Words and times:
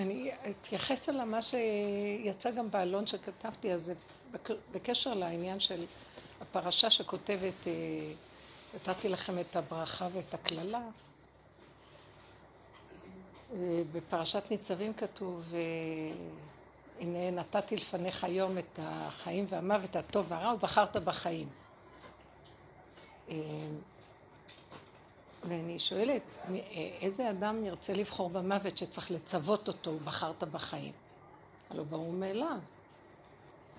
אני 0.00 0.30
אתייחס 0.50 1.08
על 1.08 1.24
מה 1.24 1.42
שיצא 1.42 2.50
גם 2.50 2.70
בעלון 2.70 3.06
שכתבתי, 3.06 3.72
אז 3.72 3.92
בקשר 4.72 5.14
לעניין 5.14 5.60
של 5.60 5.84
הפרשה 6.40 6.90
שכותבת, 6.90 7.66
אה, 7.66 7.72
נתתי 8.74 9.08
לכם 9.08 9.38
את 9.38 9.56
הברכה 9.56 10.08
ואת 10.12 10.34
הקללה. 10.34 10.82
אה, 13.54 13.82
בפרשת 13.92 14.42
ניצבים 14.50 14.94
כתוב, 14.94 15.54
אה, 15.54 15.60
הנה 17.00 17.30
נתתי 17.30 17.76
לפניך 17.76 18.24
היום 18.24 18.58
את 18.58 18.78
החיים 18.82 19.44
והמוות, 19.48 19.96
הטוב 19.96 20.26
והרע, 20.28 20.54
ובחרת 20.54 20.96
בחיים. 20.96 21.48
ואני 25.44 25.78
שואלת, 25.78 26.22
איזה 27.00 27.30
אדם 27.30 27.64
ירצה 27.64 27.92
לבחור 27.92 28.28
במוות 28.28 28.76
שצריך 28.78 29.10
לצוות 29.10 29.68
אותו, 29.68 29.98
בחרת 29.98 30.44
בחיים? 30.44 30.92
הלוא 31.70 31.84
ברור 31.84 32.12
מאליו, 32.12 32.58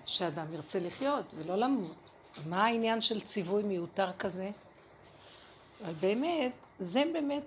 שאדם 0.06 0.54
ירצה 0.54 0.80
לחיות 0.80 1.24
ולא 1.34 1.56
למות. 1.56 1.94
מה 2.46 2.64
העניין 2.64 3.00
של 3.00 3.20
ציווי 3.20 3.62
מיותר 3.62 4.12
כזה? 4.18 4.50
אבל 5.84 5.92
באמת, 5.92 6.52
זה 6.78 7.02
באמת, 7.12 7.42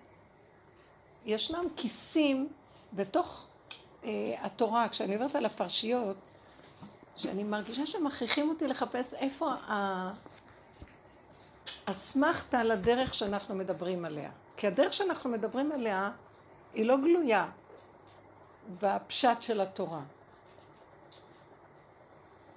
ישנם 1.26 1.66
כיסים 1.76 2.48
בתוך 2.94 3.48
אה, 4.04 4.36
התורה, 4.42 4.90
כשאני 4.90 5.16
עוברת 5.16 5.36
על 5.36 5.45
הפרשיות, 5.45 6.18
שאני 7.16 7.44
מרגישה 7.44 7.86
שמכריחים 7.86 8.50
אותי 8.50 8.68
לחפש 8.68 9.14
איפה 9.14 9.52
ה... 9.52 10.12
אסמכתה 11.85 12.59
על 12.59 12.71
הדרך 12.71 13.13
שאנחנו 13.13 13.55
מדברים 13.55 14.05
עליה. 14.05 14.31
כי 14.57 14.67
הדרך 14.67 14.94
שאנחנו 14.94 15.30
מדברים 15.30 15.71
עליה 15.71 16.11
היא 16.73 16.85
לא 16.85 16.98
גלויה 16.98 17.49
בפשט 18.81 19.41
של 19.41 19.61
התורה. 19.61 20.02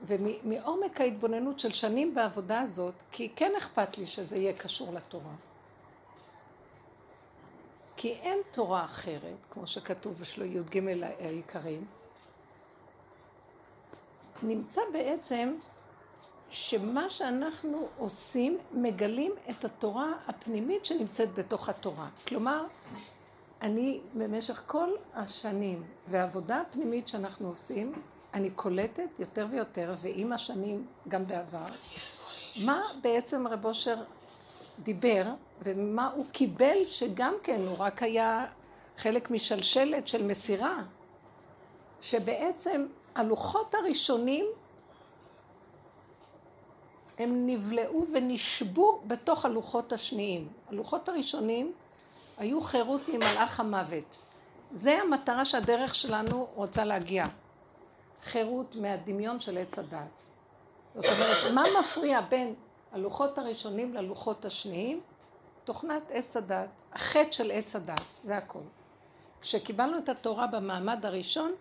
ומעומק 0.02 1.00
ההתבוננות 1.00 1.58
של 1.58 1.72
שנים 1.72 2.14
בעבודה 2.14 2.60
הזאת, 2.60 2.94
כי 3.10 3.28
כן 3.36 3.52
אכפת 3.58 3.98
לי 3.98 4.06
שזה 4.06 4.36
יהיה 4.36 4.52
קשור 4.52 4.92
לתורה. 4.92 5.34
כי 7.96 8.12
אין 8.12 8.38
תורה 8.50 8.84
אחרת, 8.84 9.36
כמו 9.50 9.66
שכתוב 9.66 10.18
בשלו 10.20 10.44
י"ג 10.44 10.82
העיקרים, 11.20 11.86
נמצא 14.42 14.80
בעצם 14.92 15.54
שמה 16.50 17.10
שאנחנו 17.10 17.88
עושים, 17.98 18.58
מגלים 18.72 19.32
את 19.50 19.64
התורה 19.64 20.12
הפנימית 20.27 20.84
שנמצאת 20.84 21.34
בתוך 21.34 21.68
התורה. 21.68 22.08
כלומר, 22.28 22.64
אני 23.62 24.00
במשך 24.14 24.62
כל 24.66 24.88
השנים 25.14 25.82
והעבודה 26.08 26.60
הפנימית 26.60 27.08
שאנחנו 27.08 27.48
עושים, 27.48 27.92
אני 28.34 28.50
קולטת 28.50 29.19
יותר 29.19 29.46
ויותר, 29.50 29.94
ועם 30.00 30.32
השנים 30.32 30.86
גם 31.08 31.26
בעבר, 31.26 31.66
מה 32.64 32.82
בעצם 33.02 33.46
רב 33.46 33.64
אושר 33.64 33.96
דיבר, 34.82 35.24
ומה 35.62 36.10
הוא 36.14 36.24
קיבל, 36.32 36.84
שגם 36.84 37.34
כן 37.42 37.60
הוא 37.60 37.76
רק 37.78 38.02
היה 38.02 38.46
חלק 38.96 39.30
משלשלת 39.30 40.08
של 40.08 40.26
מסירה, 40.26 40.82
שבעצם 42.00 42.86
הלוחות 43.14 43.74
הראשונים 43.74 44.46
הם 47.19 47.47
נבלעו 47.47 48.06
ונשבו 48.14 49.00
בתוך 49.06 49.44
הלוחות 49.44 49.92
השניים. 49.92 50.48
הלוחות 50.69 51.08
הראשונים 51.08 51.72
היו 52.38 52.60
חירות 52.60 53.08
ממלאך 53.08 53.60
המוות. 53.60 54.16
זה 54.72 54.98
המטרה 55.02 55.44
שהדרך 55.44 55.94
שלנו 55.94 56.48
רוצה 56.55 56.84
להגיע. 56.84 57.27
חירות 58.22 58.75
מהדמיון 58.75 59.41
של 59.41 59.58
עץ 59.58 59.78
הדת. 59.78 59.98
זאת 60.94 61.05
אומרת, 61.05 61.52
מה 61.55 61.62
מפריע 61.80 62.20
בין 62.20 62.54
הלוחות 62.92 63.38
הראשונים 63.38 63.94
ללוחות 63.94 64.44
השניים? 64.44 65.00
תוכנת 65.65 66.03
עץ 66.10 66.37
הדת, 66.37 66.69
החטא 66.92 67.32
של 67.32 67.50
עץ 67.50 67.76
הדת, 67.76 68.00
זה 68.25 68.37
הכל. 68.37 68.59
כשקיבלנו 69.41 69.98
את 69.98 70.09
התורה 70.09 70.47
במעמד 70.47 71.06
הראשון, 71.06 71.53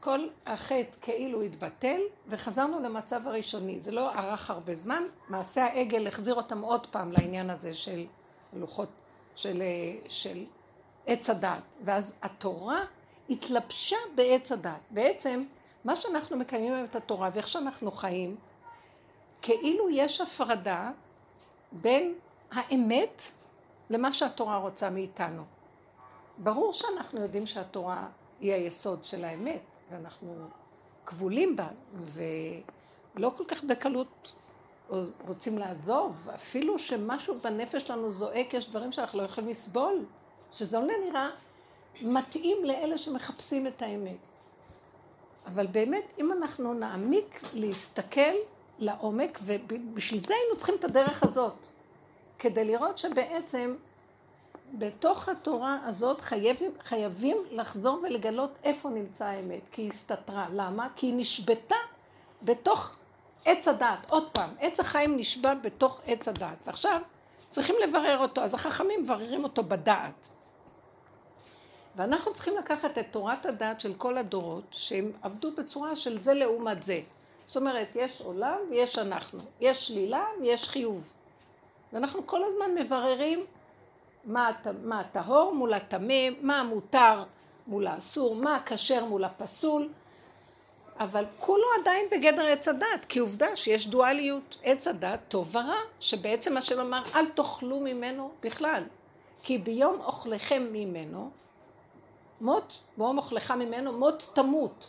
כל 0.00 0.28
החטא 0.46 0.96
כאילו 1.00 1.42
התבטל 1.42 2.00
וחזרנו 2.26 2.80
למצב 2.80 3.28
הראשוני. 3.28 3.80
זה 3.80 3.92
לא 3.92 4.14
ארך 4.14 4.50
הרבה 4.50 4.74
זמן, 4.74 5.02
מעשה 5.28 5.64
העגל 5.64 6.06
החזיר 6.06 6.34
אותם 6.34 6.60
עוד 6.60 6.86
פעם 6.86 7.12
לעניין 7.12 7.50
הזה 7.50 7.74
של 7.74 8.06
לוחות, 8.52 8.88
של, 9.36 9.62
של 10.08 10.44
עץ 11.06 11.30
הדת. 11.30 11.62
ואז 11.84 12.18
התורה 12.22 12.84
התלבשה 13.30 13.96
בעץ 14.14 14.52
הדת. 14.52 14.80
בעצם 14.90 15.44
מה 15.84 15.96
שאנחנו 15.96 16.36
מקיימים 16.36 16.74
היום 16.74 16.84
את 16.84 16.96
התורה 16.96 17.30
ואיך 17.34 17.48
שאנחנו 17.48 17.90
חיים, 17.90 18.36
כאילו 19.42 19.90
יש 19.90 20.20
הפרדה 20.20 20.90
בין 21.72 22.14
האמת 22.52 23.22
למה 23.90 24.12
שהתורה 24.12 24.56
רוצה 24.56 24.90
מאיתנו. 24.90 25.42
ברור 26.38 26.72
שאנחנו 26.72 27.20
יודעים 27.20 27.46
שהתורה 27.46 28.06
היא 28.40 28.52
היסוד 28.52 29.04
של 29.04 29.24
האמת, 29.24 29.60
ואנחנו 29.90 30.34
כבולים 31.06 31.56
בה, 31.56 31.68
ולא 31.94 33.32
כל 33.36 33.44
כך 33.48 33.64
בקלות 33.64 34.34
רוצים 35.26 35.58
לעזוב, 35.58 36.28
אפילו 36.34 36.78
שמשהו 36.78 37.38
בנפש 37.42 37.82
שלנו 37.82 38.12
זועק, 38.12 38.54
יש 38.54 38.70
דברים 38.70 38.92
שאנחנו 38.92 39.18
לא 39.18 39.24
יכולים 39.24 39.50
לסבול, 39.50 40.04
שזה 40.52 40.80
לא 40.80 40.86
נראה 40.86 41.30
מתאים 42.02 42.64
לאלה 42.64 42.98
שמחפשים 42.98 43.66
את 43.66 43.82
האמת. 43.82 44.16
אבל 45.46 45.66
באמת, 45.66 46.04
אם 46.18 46.32
אנחנו 46.32 46.74
נעמיק 46.74 47.40
להסתכל 47.54 48.34
לעומק, 48.78 49.38
ובשביל 49.42 50.20
זה 50.20 50.34
היינו 50.34 50.56
צריכים 50.56 50.74
את 50.74 50.84
הדרך 50.84 51.22
הזאת, 51.22 51.54
כדי 52.38 52.64
לראות 52.64 52.98
שבעצם 52.98 53.74
בתוך 54.72 55.28
התורה 55.28 55.78
הזאת 55.84 56.20
חייבים, 56.20 56.70
חייבים 56.82 57.36
לחזור 57.50 58.00
ולגלות 58.02 58.50
איפה 58.64 58.90
נמצא 58.90 59.24
האמת, 59.24 59.60
כי 59.72 59.82
היא 59.82 59.90
הסתתרה. 59.90 60.46
למה? 60.52 60.88
כי 60.96 61.06
היא 61.06 61.14
נשבתה 61.16 61.76
בתוך 62.42 62.96
עץ 63.44 63.68
הדעת. 63.68 64.10
עוד 64.10 64.30
פעם, 64.32 64.50
עץ 64.60 64.80
החיים 64.80 65.16
נשבע 65.16 65.54
בתוך 65.54 66.00
עץ 66.06 66.28
הדעת. 66.28 66.58
ועכשיו 66.66 67.00
צריכים 67.50 67.76
לברר 67.88 68.18
אותו, 68.18 68.40
אז 68.40 68.54
החכמים 68.54 69.02
מבררים 69.02 69.44
אותו 69.44 69.62
בדעת. 69.64 70.28
ואנחנו 71.96 72.32
צריכים 72.32 72.56
לקחת 72.56 72.98
את 72.98 73.06
תורת 73.10 73.46
הדעת 73.46 73.80
של 73.80 73.94
כל 73.94 74.18
הדורות, 74.18 74.64
שהם 74.70 75.12
עבדו 75.22 75.52
בצורה 75.56 75.96
של 75.96 76.20
זה 76.20 76.34
לעומת 76.34 76.82
זה. 76.82 77.00
זאת 77.46 77.56
אומרת, 77.56 77.88
יש 77.94 78.20
עולם 78.20 78.58
ויש 78.70 78.98
אנחנו, 78.98 79.40
יש 79.60 79.88
שלילה 79.88 80.24
ויש 80.40 80.68
חיוב. 80.68 81.12
ואנחנו 81.92 82.26
כל 82.26 82.44
הזמן 82.44 82.74
מבררים 82.74 83.46
מה, 84.24 84.50
הטהור 84.92 85.54
מול 85.54 85.72
הטמא, 85.72 86.28
מה 86.40 86.60
המותר 86.60 87.24
מול 87.66 87.86
האסור, 87.86 88.34
מה 88.34 88.56
הכשר 88.56 89.04
מול 89.04 89.24
הפסול, 89.24 89.88
אבל 91.00 91.24
כולו 91.38 91.66
עדיין 91.80 92.06
בגדר 92.12 92.46
עץ 92.46 92.68
הדת, 92.68 93.04
כי 93.08 93.18
עובדה 93.18 93.56
שיש 93.56 93.86
דואליות, 93.86 94.56
עץ 94.62 94.86
הדת 94.86 95.20
טוב 95.28 95.56
ורע, 95.56 95.78
שבעצם 96.00 96.56
השם 96.56 96.80
אמר 96.80 97.02
אל 97.14 97.26
תאכלו 97.26 97.80
ממנו 97.80 98.30
בכלל, 98.42 98.82
כי 99.42 99.58
ביום 99.58 100.00
אוכלכם 100.00 100.68
ממנו, 100.72 101.30
מות, 102.40 102.78
ביום 102.96 103.18
אוכלך 103.18 103.50
ממנו, 103.50 103.92
מות 103.92 104.30
תמות. 104.32 104.86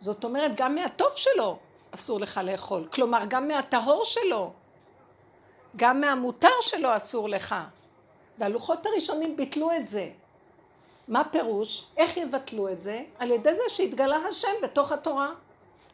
זאת 0.00 0.24
אומרת, 0.24 0.54
גם 0.54 0.74
מהטוב 0.74 1.12
שלו 1.16 1.58
אסור 1.90 2.20
לך 2.20 2.40
לאכול, 2.44 2.86
כלומר 2.92 3.22
גם 3.28 3.48
מהטהור 3.48 4.04
שלו, 4.04 4.52
גם 5.76 6.00
מהמותר 6.00 6.48
שלו 6.60 6.96
אסור 6.96 7.28
לך. 7.28 7.54
והלוחות 8.38 8.86
הראשונים 8.86 9.36
ביטלו 9.36 9.72
את 9.72 9.88
זה. 9.88 10.10
מה 11.08 11.24
פירוש? 11.24 11.84
איך 11.96 12.16
יבטלו 12.16 12.68
את 12.68 12.82
זה? 12.82 13.02
על 13.18 13.30
ידי 13.30 13.54
זה 13.54 13.62
שהתגלה 13.68 14.16
השם 14.16 14.52
בתוך 14.62 14.92
התורה. 14.92 15.30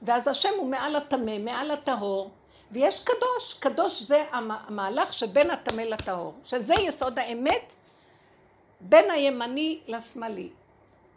ואז 0.02 0.28
השם 0.28 0.48
הוא 0.56 0.68
מעל 0.68 0.96
הטמא, 0.96 1.38
מעל 1.38 1.70
הטהור, 1.70 2.30
ויש 2.70 3.04
קדוש. 3.04 3.54
קדוש 3.60 4.02
זה 4.02 4.24
המהלך 4.32 5.12
שבין 5.12 5.50
הטמא 5.50 5.82
לטהור, 5.82 6.34
שזה 6.44 6.74
יסוד 6.74 7.18
האמת 7.18 7.74
בין 8.80 9.10
הימני 9.10 9.80
לשמאלי, 9.86 10.48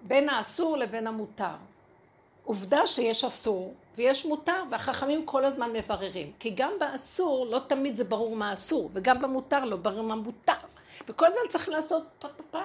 בין 0.04 0.30
האסור 0.30 0.78
לבין 0.78 1.08
המותר. 1.08 1.56
עובדה 2.44 2.88
שיש 2.88 3.24
אסור 3.24 3.74
ויש 3.96 4.26
מותר, 4.26 4.64
והחכמים 4.70 5.26
כל 5.26 5.46
הזמן 5.46 5.74
מבררים. 5.74 6.32
כי 6.40 6.50
גם 6.50 6.72
באסור 6.80 7.46
לא 7.46 7.60
תמיד 7.68 7.98
זה 7.98 8.04
ברור 8.04 8.36
מה 8.36 8.54
אסור, 8.54 8.90
וגם 8.94 9.22
במותר 9.22 9.66
לא 9.66 9.76
ברור 9.76 10.04
מה 10.04 10.16
מותר. 10.16 10.67
וכל 11.08 11.26
הזמן 11.26 11.40
צריך 11.50 11.70
לעשות 11.70 12.04
פה 12.20 12.28
פה 12.28 12.44
פה, 12.52 12.60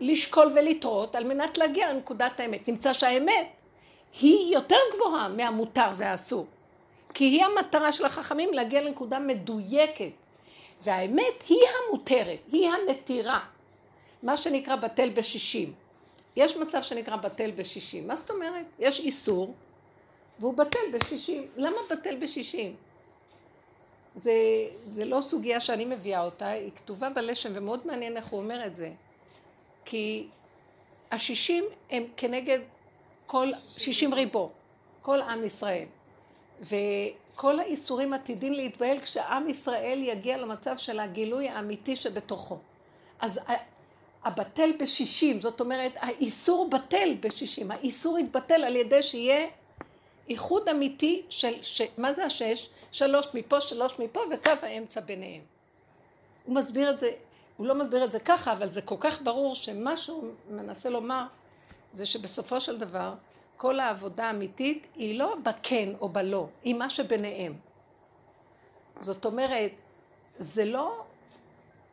לשקול 0.00 0.52
ולטרות 0.54 1.14
על 1.14 1.24
מנת 1.24 1.58
להגיע 1.58 1.92
לנקודת 1.92 2.40
האמת. 2.40 2.68
נמצא 2.68 2.92
שהאמת 2.92 3.46
היא 4.20 4.54
יותר 4.54 4.78
גבוהה 4.94 5.28
מהמותר 5.28 5.88
והאסור. 5.96 6.46
כי 7.14 7.24
היא 7.24 7.44
המטרה 7.44 7.92
של 7.92 8.04
החכמים 8.04 8.52
להגיע 8.52 8.82
לנקודה 8.82 9.18
מדויקת. 9.18 10.10
והאמת 10.82 11.42
היא 11.48 11.58
המותרת, 11.88 12.38
היא 12.52 12.70
המתירה. 12.70 13.40
מה 14.22 14.36
שנקרא 14.36 14.76
בטל 14.76 15.10
בשישים. 15.10 15.72
יש 16.36 16.56
מצב 16.56 16.82
שנקרא 16.82 17.16
בטל 17.16 17.50
בשישים. 17.50 18.08
מה 18.08 18.16
זאת 18.16 18.30
אומרת? 18.30 18.64
יש 18.78 19.00
איסור, 19.00 19.54
והוא 20.38 20.54
בטל 20.54 20.78
בשישים. 20.92 21.46
למה 21.56 21.76
בטל 21.90 22.16
בשישים? 22.16 22.76
זה, 24.14 24.32
זה 24.84 25.04
לא 25.04 25.20
סוגיה 25.20 25.60
שאני 25.60 25.84
מביאה 25.84 26.24
אותה, 26.24 26.48
היא 26.48 26.70
כתובה 26.76 27.10
בלשם, 27.10 27.50
ומאוד 27.54 27.86
מעניין 27.86 28.16
איך 28.16 28.26
הוא 28.26 28.40
אומר 28.40 28.66
את 28.66 28.74
זה. 28.74 28.92
כי 29.84 30.26
השישים 31.10 31.64
הם 31.90 32.04
כנגד 32.16 32.58
כל, 33.26 33.48
שישים 33.76 34.14
ריבו, 34.14 34.50
כל 35.02 35.20
עם 35.20 35.44
ישראל. 35.44 35.86
וכל 36.60 37.60
האיסורים 37.60 38.12
עתידים 38.12 38.52
להתבהל 38.52 39.00
כשעם 39.00 39.48
ישראל 39.48 39.98
יגיע 40.02 40.38
למצב 40.38 40.78
של 40.78 41.00
הגילוי 41.00 41.48
האמיתי 41.48 41.96
שבתוכו. 41.96 42.58
אז 43.20 43.40
הבטל 44.24 44.70
בשישים, 44.80 45.40
זאת 45.40 45.60
אומרת, 45.60 45.92
האיסור 45.96 46.70
בטל 46.70 47.14
בשישים, 47.20 47.70
האיסור 47.70 48.18
יתבטל 48.18 48.64
על 48.64 48.76
ידי 48.76 49.02
שיהיה 49.02 49.46
איחוד 50.28 50.68
אמיתי 50.68 51.22
של, 51.28 51.54
ש, 51.62 51.82
מה 51.98 52.12
זה 52.12 52.24
השש? 52.24 52.68
שלוש 52.92 53.26
מפה, 53.34 53.60
שלוש 53.60 53.98
מפה, 53.98 54.20
וקו 54.34 54.50
האמצע 54.62 55.00
ביניהם. 55.00 55.42
הוא 56.44 56.54
מסביר 56.54 56.90
את 56.90 56.98
זה, 56.98 57.10
הוא 57.56 57.66
לא 57.66 57.74
מסביר 57.74 58.04
את 58.04 58.12
זה 58.12 58.20
ככה, 58.20 58.52
אבל 58.52 58.68
זה 58.68 58.82
כל 58.82 58.96
כך 59.00 59.22
ברור 59.22 59.54
שמה 59.54 59.96
שהוא 59.96 60.30
מנסה 60.50 60.90
לומר, 60.90 61.24
זה 61.92 62.06
שבסופו 62.06 62.60
של 62.60 62.78
דבר, 62.78 63.14
כל 63.56 63.80
העבודה 63.80 64.24
האמיתית 64.24 64.86
היא 64.94 65.18
לא 65.18 65.36
בכן 65.42 65.88
או 66.00 66.08
בלא, 66.08 66.46
היא 66.62 66.74
מה 66.74 66.90
שביניהם. 66.90 67.54
זאת 69.00 69.24
אומרת, 69.24 69.70
זה 70.38 70.64
לא 70.64 71.04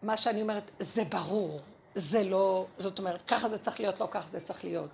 מה 0.04 0.18
שאני 0.18 0.42
אומרת, 0.42 0.72
זה 0.80 1.04
ברור, 1.04 1.60
זה 1.96 2.24
לא, 2.24 2.66
זאת 2.78 3.00
אומרת, 3.00 3.22
ככה 3.22 3.50
זה 3.50 3.60
צריך 3.60 3.80
להיות, 3.80 4.00
לא 4.00 4.08
ככה 4.12 4.28
זה 4.28 4.40
צריך 4.40 4.64
להיות. 4.64 4.90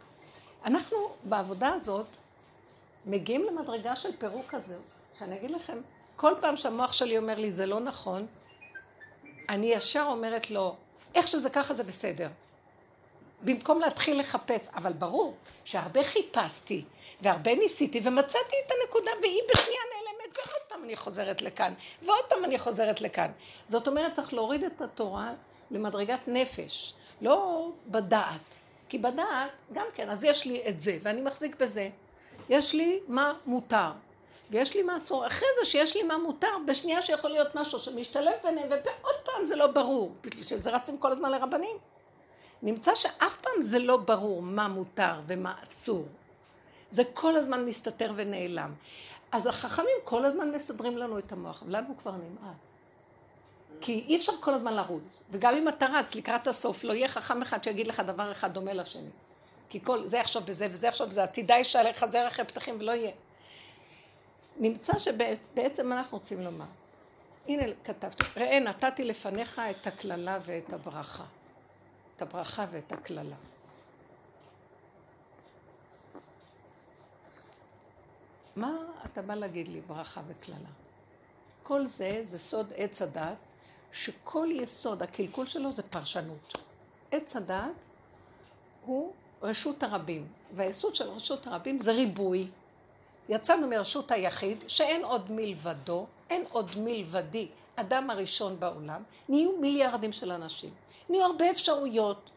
אנחנו 0.65 0.97
בעבודה 1.23 1.69
הזאת 1.69 2.05
מגיעים 3.05 3.45
למדרגה 3.45 3.95
של 3.95 4.17
פירוק 4.17 4.45
כזה, 4.49 4.75
שאני 5.19 5.37
אגיד 5.37 5.51
לכם, 5.51 5.77
כל 6.15 6.33
פעם 6.41 6.57
שהמוח 6.57 6.93
שלי 6.93 7.17
אומר 7.17 7.39
לי 7.39 7.51
זה 7.51 7.65
לא 7.65 7.79
נכון, 7.79 8.27
אני 9.49 9.65
ישר 9.65 10.05
אומרת 10.07 10.51
לו, 10.51 10.75
איך 11.15 11.27
שזה 11.27 11.49
ככה 11.49 11.73
זה 11.73 11.83
בסדר. 11.83 12.27
במקום 13.41 13.79
להתחיל 13.79 14.19
לחפש, 14.19 14.67
אבל 14.75 14.93
ברור 14.93 15.35
שהרבה 15.65 16.03
חיפשתי 16.03 16.83
והרבה 17.21 17.55
ניסיתי 17.55 18.01
ומצאתי 18.03 18.55
את 18.65 18.71
הנקודה 18.71 19.11
והיא 19.21 19.41
בשנייה 19.53 19.81
נעלמת 19.95 20.37
ועוד 20.37 20.61
פעם 20.67 20.83
אני 20.83 20.95
חוזרת 20.95 21.41
לכאן 21.41 21.73
ועוד 22.01 22.25
פעם 22.29 22.45
אני 22.45 22.59
חוזרת 22.59 23.01
לכאן. 23.01 23.31
זאת 23.67 23.87
אומרת 23.87 24.15
צריך 24.15 24.33
להוריד 24.33 24.63
את 24.63 24.81
התורה 24.81 25.31
למדרגת 25.71 26.27
נפש, 26.27 26.93
לא 27.21 27.69
בדעת, 27.87 28.59
כי 28.89 28.97
בדעת 28.97 29.51
גם 29.73 29.85
כן, 29.95 30.09
אז 30.09 30.23
יש 30.23 30.45
לי 30.45 30.63
את 30.67 30.79
זה 30.79 30.97
ואני 31.01 31.21
מחזיק 31.21 31.55
בזה, 31.61 31.89
יש 32.49 32.75
לי 32.75 32.99
מה 33.07 33.33
מותר 33.45 33.91
ויש 34.53 34.75
לי 34.75 34.83
מה 34.83 34.97
אסור, 34.97 35.27
אחרי 35.27 35.47
זה 35.59 35.65
שיש 35.65 35.95
לי 35.95 36.03
מה 36.03 36.17
מותר, 36.17 36.57
בשנייה 36.67 37.01
שיכול 37.01 37.29
להיות 37.29 37.55
משהו 37.55 37.79
שמשתלב 37.79 38.33
ביניהם 38.43 38.69
ועוד 38.69 39.15
פעם 39.23 39.45
זה 39.45 39.55
לא 39.55 39.67
ברור, 39.67 40.11
שזה 40.43 40.69
רצים 40.69 40.97
כל 40.97 41.11
הזמן 41.11 41.31
לרבנים. 41.31 41.77
נמצא 42.61 42.95
שאף 42.95 43.35
פעם 43.35 43.61
זה 43.61 43.79
לא 43.79 43.97
ברור 43.97 44.41
מה 44.41 44.67
מותר 44.67 45.13
ומה 45.27 45.53
אסור. 45.63 46.05
זה 46.89 47.03
כל 47.13 47.35
הזמן 47.35 47.65
מסתתר 47.65 48.11
ונעלם. 48.15 48.73
אז 49.31 49.47
החכמים 49.47 49.95
כל 50.03 50.25
הזמן 50.25 50.51
מסדרים 50.51 50.97
לנו 50.97 51.19
את 51.19 51.31
המוח, 51.31 51.63
אבל 51.63 51.77
לנו 51.77 51.97
כבר 51.97 52.11
נמאס. 52.11 52.69
כי 53.81 54.05
אי 54.07 54.17
אפשר 54.17 54.31
כל 54.39 54.53
הזמן 54.53 54.73
לרוץ, 54.73 55.23
וגם 55.31 55.55
אם 55.55 55.67
אתה 55.67 55.85
רץ 55.85 56.15
לקראת 56.15 56.47
הסוף, 56.47 56.83
לא 56.83 56.93
יהיה 56.93 57.07
חכם 57.07 57.41
אחד 57.41 57.63
שיגיד 57.63 57.87
לך 57.87 57.99
דבר 57.99 58.31
אחד 58.31 58.53
דומה 58.53 58.73
לשני. 58.73 59.09
כי 59.69 59.79
כל, 59.83 60.07
זה 60.07 60.17
יחשוב 60.17 60.45
בזה 60.45 60.67
וזה 60.71 60.87
יחשוב 60.87 61.07
בזה, 61.09 61.23
עתידה 61.23 61.55
אישה 61.55 61.83
לחזר 61.83 62.27
אחרי 62.27 62.45
פתחים 62.45 62.75
ולא 62.79 62.91
יהיה. 62.91 63.11
נמצא 64.57 64.99
שבעצם 64.99 65.93
אנחנו 65.93 66.17
רוצים 66.17 66.41
לומר, 66.41 66.65
הנה 67.47 67.63
כתבתי, 67.83 68.23
ראה 68.37 68.59
נתתי 68.59 69.03
לפניך 69.03 69.61
את 69.71 69.87
הקללה 69.87 70.39
ואת 70.45 70.73
הברכה. 70.73 71.23
את 72.17 72.21
הברכה 72.21 72.65
ואת 72.71 72.91
הקללה. 72.91 73.35
מה 78.55 78.71
אתה 79.05 79.21
בא 79.21 79.35
להגיד 79.35 79.67
לי 79.67 79.81
ברכה 79.81 80.21
וקללה? 80.27 80.57
כל 81.63 81.85
זה, 81.85 82.17
זה 82.21 82.39
סוד 82.39 82.73
עץ 82.75 83.01
הדת, 83.01 83.37
שכל 83.91 84.47
יסוד, 84.51 85.03
הקלקול 85.03 85.45
שלו 85.45 85.71
זה 85.71 85.83
פרשנות. 85.83 86.57
עץ 87.11 87.35
הדת 87.35 87.85
הוא 88.85 89.13
רשות 89.41 89.83
הרבים, 89.83 90.27
והיסוד 90.51 90.95
של 90.95 91.09
רשות 91.09 91.47
הרבים 91.47 91.79
זה 91.79 91.91
ריבוי. 91.91 92.47
יצאנו 93.29 93.67
מרשות 93.67 94.11
היחיד, 94.11 94.63
שאין 94.67 95.03
עוד 95.03 95.31
מלבדו, 95.31 96.05
אין 96.29 96.45
עוד 96.51 96.71
מלבדי, 96.77 97.47
אדם 97.75 98.09
הראשון 98.09 98.59
בעולם, 98.59 99.03
נהיו 99.29 99.51
מיליארדים 99.59 100.13
של 100.13 100.31
אנשים. 100.31 100.69
נהיו 101.09 101.25
הרבה 101.25 101.51
אפשרויות. 101.51 102.29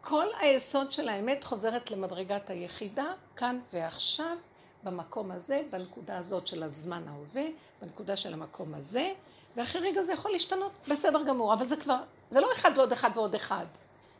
כל 0.00 0.26
היסוד 0.40 0.92
של 0.92 1.08
האמת 1.08 1.44
חוזרת 1.44 1.90
למדרגת 1.90 2.50
היחידה, 2.50 3.12
כאן 3.36 3.60
ועכשיו, 3.72 4.36
במקום 4.82 5.30
הזה, 5.30 5.62
בנקודה 5.70 6.18
הזאת 6.18 6.46
של 6.46 6.62
הזמן 6.62 7.02
ההווה, 7.08 7.44
בנקודה 7.82 8.16
של 8.16 8.32
המקום 8.32 8.74
הזה, 8.74 9.12
ואחרי 9.56 9.90
רגע 9.90 10.02
זה 10.02 10.12
יכול 10.12 10.30
להשתנות, 10.30 10.72
בסדר 10.88 11.22
גמור, 11.22 11.54
אבל 11.54 11.66
זה 11.66 11.76
כבר, 11.76 11.98
זה 12.30 12.40
לא 12.40 12.48
אחד 12.52 12.70
ועוד 12.76 12.92
אחד 12.92 13.10
ועוד 13.14 13.34
אחד, 13.34 13.66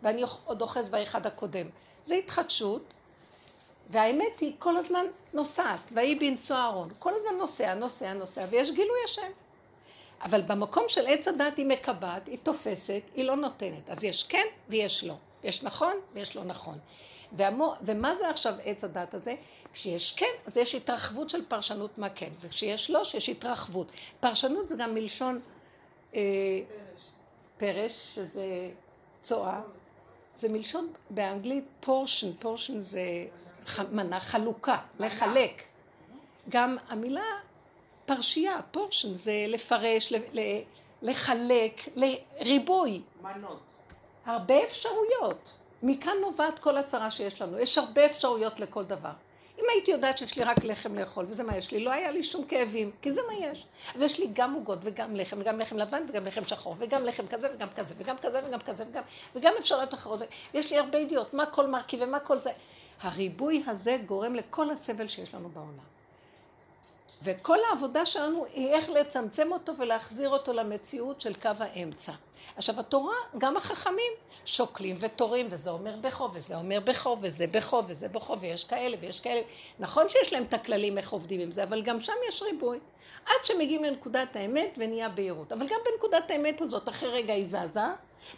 ואני 0.02 0.22
עוד 0.44 0.62
אוחז 0.62 0.88
באחד 0.88 1.26
הקודם. 1.26 1.66
זה 2.02 2.14
התחדשות, 2.14 2.82
והאמת 3.90 4.40
היא 4.40 4.52
כל 4.58 4.76
הזמן 4.76 5.04
נוסעת, 5.32 5.80
ויהי 5.92 6.14
בנשוא 6.14 6.56
אהרון, 6.56 6.88
כל 6.98 7.14
הזמן 7.14 7.36
נוסע, 7.38 7.74
נוסע, 7.74 8.12
נוסע, 8.12 8.46
ויש 8.50 8.70
גילוי 8.70 8.98
השם. 9.04 9.30
אבל 10.22 10.42
במקום 10.42 10.84
של 10.88 11.06
עץ 11.06 11.28
הדת 11.28 11.56
היא 11.56 11.66
מקבעת, 11.66 12.26
היא 12.26 12.38
תופסת, 12.42 13.02
היא 13.14 13.24
לא 13.24 13.36
נותנת. 13.36 13.90
אז 13.90 14.04
יש 14.04 14.24
כן 14.24 14.46
ויש 14.68 15.04
לא. 15.04 15.14
יש 15.44 15.62
נכון 15.62 15.94
ויש 16.14 16.36
לא 16.36 16.44
נכון. 16.44 16.78
והמו, 17.32 17.74
ומה 17.82 18.14
זה 18.14 18.30
עכשיו 18.30 18.54
עץ 18.64 18.84
הדת 18.84 19.14
הזה? 19.14 19.34
כשיש 19.72 20.14
כן, 20.14 20.26
אז 20.46 20.56
יש 20.56 20.74
התרחבות 20.74 21.30
של 21.30 21.44
פרשנות 21.48 21.98
מה 21.98 22.08
כן, 22.08 22.30
וכשיש 22.40 22.90
לא, 22.90 23.04
שיש 23.04 23.28
התרחבות. 23.28 23.86
פרשנות 24.20 24.68
זה 24.68 24.76
גם 24.78 24.94
מלשון 24.94 25.40
אה, 26.14 26.20
פרש, 27.58 28.14
שזה 28.14 28.70
צואה. 29.22 29.60
זה 30.36 30.48
מלשון 30.48 30.92
באנגלית 31.10 31.64
פורשן, 31.80 32.32
פורשן 32.38 32.80
זה 32.80 33.00
מנה, 33.92 34.20
חלוקה, 34.20 34.76
לחלק. 34.99 35.62
גם 36.49 36.76
המילה 36.88 37.25
פרשייה, 38.06 38.58
פורשן, 38.70 39.14
זה 39.14 39.44
לפרש, 39.49 40.12
לחלק, 41.02 41.88
לריבוי. 41.96 43.02
מנות. 43.23 43.61
הרבה 44.26 44.64
אפשרויות. 44.64 45.52
מכאן 45.82 46.16
נובעת 46.20 46.58
כל 46.58 46.76
הצרה 46.76 47.11
שיש 47.11 47.42
לנו. 47.42 47.58
יש 47.58 47.78
הרבה 47.78 48.06
אפשרויות 48.06 48.61
לכל 48.61 48.85
דבר. 48.85 49.11
אם 49.58 49.64
הייתי 49.75 49.90
יודעת 49.90 50.18
שיש 50.18 50.37
לי 50.37 50.44
רק 50.44 50.64
לחם 50.64 50.94
לאכול, 50.94 51.26
וזה 51.28 51.42
מה 51.42 51.56
יש 51.56 51.70
לי, 51.70 51.85
לא 51.85 51.90
היה 51.90 52.11
לי 52.11 52.23
שום 52.23 52.44
כאבים, 52.44 52.90
כי 53.02 53.12
זה 53.12 53.20
מה 53.28 53.35
יש. 53.35 53.66
אז 53.94 54.02
יש 54.02 54.18
לי 54.18 54.28
גם 54.32 54.54
עוגות 54.54 54.78
וגם 54.82 55.16
לחם, 55.16 55.37
וגם 55.40 55.61
לחם 55.61 55.76
לבן 55.76 56.02
וגם 56.08 56.26
לחם 56.26 56.44
שחור, 56.44 56.76
וגם 56.78 57.04
לחם 57.04 57.26
כזה 57.26 57.49
וגם 57.54 57.68
כזה, 57.76 57.94
וגם 57.99 58.16
כזה 58.18 58.40
וגם 58.49 58.61
כזה, 58.61 58.85
וגם, 58.90 59.02
וגם 59.37 59.52
אפשרויות 59.58 59.94
אחרות. 59.94 60.20
יש 60.54 60.70
לי 60.70 60.78
הרבה 60.78 60.99
ידיעות, 60.99 61.35
מה 61.35 61.46
כל 61.46 61.66
מרכיב 61.66 62.00
ומה 62.02 62.20
כל 62.20 62.38
זה. 62.38 62.50
הריבוי 63.00 63.64
הזה 63.66 63.98
גורם 64.06 64.34
לכל 64.34 64.70
הסבל 64.70 65.08
שיש 65.08 65.34
לנו 65.34 65.48
בעולם. 65.48 65.96
וכל 67.22 67.58
העבודה 67.68 68.06
שלנו 68.06 68.46
היא 68.54 68.68
איך 68.68 68.90
לצמצם 68.90 69.52
אותו 69.52 69.72
ולהחזיר 69.78 70.28
אותו 70.28 70.52
למציאות 70.52 71.20
של 71.20 71.34
קו 71.34 71.50
האמצע. 71.58 72.12
עכשיו 72.56 72.80
התורה, 72.80 73.14
גם 73.38 73.56
החכמים 73.56 74.12
שוקלים 74.44 74.96
ותורים, 75.00 75.46
וזה 75.50 75.70
אומר 75.70 75.96
בכו, 76.00 76.28
וזה 76.32 76.56
אומר 76.56 76.80
בכו, 76.80 77.16
וזה 77.20 77.46
בכו, 77.46 77.82
וזה 77.86 78.08
בכו, 78.08 78.40
ויש 78.40 78.64
כאלה 78.64 78.96
ויש 79.00 79.20
כאלה. 79.20 79.40
נכון 79.78 80.08
שיש 80.08 80.32
להם 80.32 80.42
את 80.42 80.54
הכללים 80.54 80.98
איך 80.98 81.12
עובדים 81.12 81.40
עם 81.40 81.52
זה, 81.52 81.62
אבל 81.62 81.82
גם 81.82 82.00
שם 82.00 82.12
יש 82.28 82.42
ריבוי. 82.42 82.78
עד 83.26 83.44
שמגיעים 83.44 83.84
לנקודת 83.84 84.36
האמת 84.36 84.74
ונהיה 84.78 85.08
בהירות. 85.08 85.52
אבל 85.52 85.66
גם 85.66 85.78
בנקודת 85.84 86.30
האמת 86.30 86.60
הזאת, 86.60 86.88
אחרי 86.88 87.08
רגע 87.08 87.32
היא 87.32 87.46
זזה, 87.46 87.80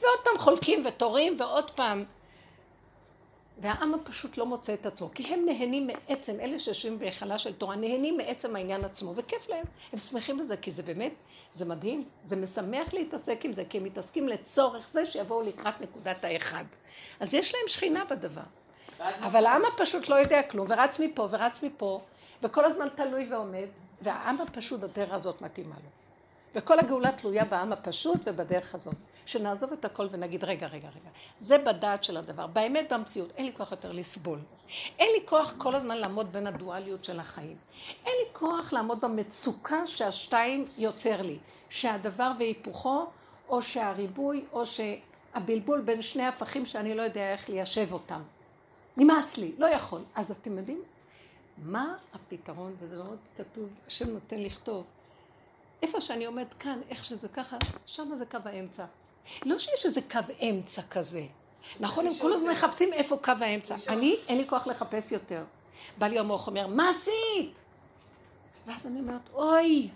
ועוד 0.01 0.19
פעם 0.25 0.39
חולקים 0.39 0.83
ותורים, 0.87 1.37
ועוד 1.39 1.71
פעם 1.71 2.05
והעם 3.61 3.95
הפשוט 3.95 4.37
לא 4.37 4.47
מוצא 4.47 4.75
את 4.75 4.87
עצמו, 4.87 5.11
כי 5.15 5.35
הם 5.35 5.45
נהנים 5.47 5.87
מעצם, 5.87 6.41
אלה 6.41 6.59
שיושבים 6.59 6.99
בהיכלה 6.99 7.39
של 7.39 7.53
תורה, 7.53 7.77
נהנים 7.77 8.17
מעצם 8.17 8.57
העניין 8.57 8.85
עצמו, 8.85 9.13
וכיף 9.17 9.49
להם. 9.49 9.65
הם 9.93 9.99
שמחים 9.99 10.39
בזה, 10.39 10.57
כי 10.57 10.71
זה 10.71 10.83
באמת, 10.83 11.13
זה 11.53 11.65
מדהים, 11.65 12.05
זה 12.25 12.37
משמח 12.37 12.95
להתעסק 12.95 13.45
עם 13.45 13.53
זה, 13.53 13.65
כי 13.65 13.79
הם 13.79 13.85
מתעסקים 13.85 14.29
לצורך 14.29 14.89
זה 14.93 15.07
שיבואו 15.07 15.43
לקראת 15.43 15.81
נקודת 15.81 16.25
האחד. 16.25 16.65
אז 17.21 17.35
יש 17.35 17.55
להם 17.55 17.69
שכינה 17.69 18.05
בדבר. 18.05 18.43
אבל 19.01 19.47
העם 19.47 19.63
הפשוט 19.65 20.09
לא 20.09 20.15
יודע 20.15 20.43
כלום, 20.43 20.67
ורץ 20.71 21.01
מפה 21.01 21.29
ורץ 21.31 21.65
מפה, 21.65 22.01
וכל 22.43 22.65
הזמן 22.65 22.89
תלוי 22.95 23.29
ועומד, 23.31 23.67
והעם 24.03 24.41
הפשוט, 24.41 24.83
הדרך 24.83 25.13
הזאת 25.13 25.43
מתאימה 25.43 25.75
לו. 25.75 25.91
וכל 26.55 26.79
הגאולה 26.79 27.13
תלויה 27.13 27.45
בעם 27.45 27.73
הפשוט 27.73 28.21
ובדרך 28.27 28.75
הזאת. 28.75 28.95
שנעזוב 29.29 29.73
את 29.73 29.85
הכל 29.85 30.07
ונגיד, 30.11 30.45
רגע, 30.45 30.67
רגע, 30.67 30.89
רגע. 30.89 31.11
זה 31.39 31.59
בדעת 31.59 32.05
של 32.05 32.17
הדבר. 32.17 32.47
באמת, 32.47 32.93
במציאות, 32.93 33.33
אין 33.37 33.47
לי 33.47 33.53
כוח 33.57 33.71
יותר 33.71 33.93
לסבול. 33.93 34.39
אין 34.99 35.09
לי 35.13 35.27
כוח 35.27 35.55
כל 35.59 35.75
הזמן 35.75 35.97
לעמוד 35.97 36.33
בין 36.33 36.47
הדואליות 36.47 37.05
של 37.05 37.21
החיים. 37.21 37.57
אין 38.07 38.15
לי 38.19 38.29
כוח 38.33 38.73
לעמוד 38.73 39.01
במצוקה 39.01 39.87
שהשתיים 39.87 40.65
יוצר 40.79 41.23
לי. 41.23 41.39
שהדבר 41.71 42.33
והיפוכו, 42.39 43.07
או 43.49 43.63
שהריבוי, 43.63 44.45
או 44.53 44.65
שהבלבול 44.67 45.81
בין 45.81 46.03
שני 46.03 46.27
הפכים 46.27 46.67
שאני 46.67 46.95
לא 46.95 47.03
יודע 47.03 47.33
איך 47.33 47.49
ליישב 47.49 47.93
אותם. 47.93 48.23
נמאס 48.97 49.39
לי, 49.39 49.53
לא 49.59 49.67
יכול. 49.67 50.01
אז 50.15 50.31
אתם 50.31 50.59
יודעים 50.59 50.83
מה 51.59 51.97
הפתרון, 52.15 52.75
וזה 52.79 52.97
מאוד 52.97 53.19
כתוב, 53.37 53.69
השם 53.87 54.11
נותן 54.11 54.41
לכתוב. 54.41 54.85
איפה 55.83 56.01
שאני 56.01 56.25
עומד 56.25 56.47
כאן, 56.59 56.81
איך 56.91 57.05
שזה 57.05 57.29
ככה, 57.29 57.57
שם 57.87 58.15
זה 58.17 58.27
קו 58.27 58.39
האמצע. 58.45 58.85
לא 59.45 59.59
שיש 59.59 59.87
איזה 59.87 60.01
קו 60.11 60.19
אמצע 60.43 60.83
כזה. 60.91 61.27
נכון, 61.81 62.07
הם 62.07 62.13
כל 62.21 62.33
הזמן 62.33 62.51
מחפשים 62.51 62.93
איפה 62.93 63.17
קו 63.17 63.33
האמצע. 63.41 63.77
אני, 63.89 64.17
אין 64.29 64.39
לי 64.39 64.49
כוח 64.49 64.67
לחפש 64.67 65.13
יותר. 65.13 65.45
בא 65.99 66.07
לי 66.07 66.19
המוח 66.19 66.47
אומר, 66.47 66.67
מה 66.67 66.91
עשית? 66.91 67.61
ואז 68.67 68.87
אני 68.87 69.01
אומרת, 69.01 69.21
אוי, 69.35 69.89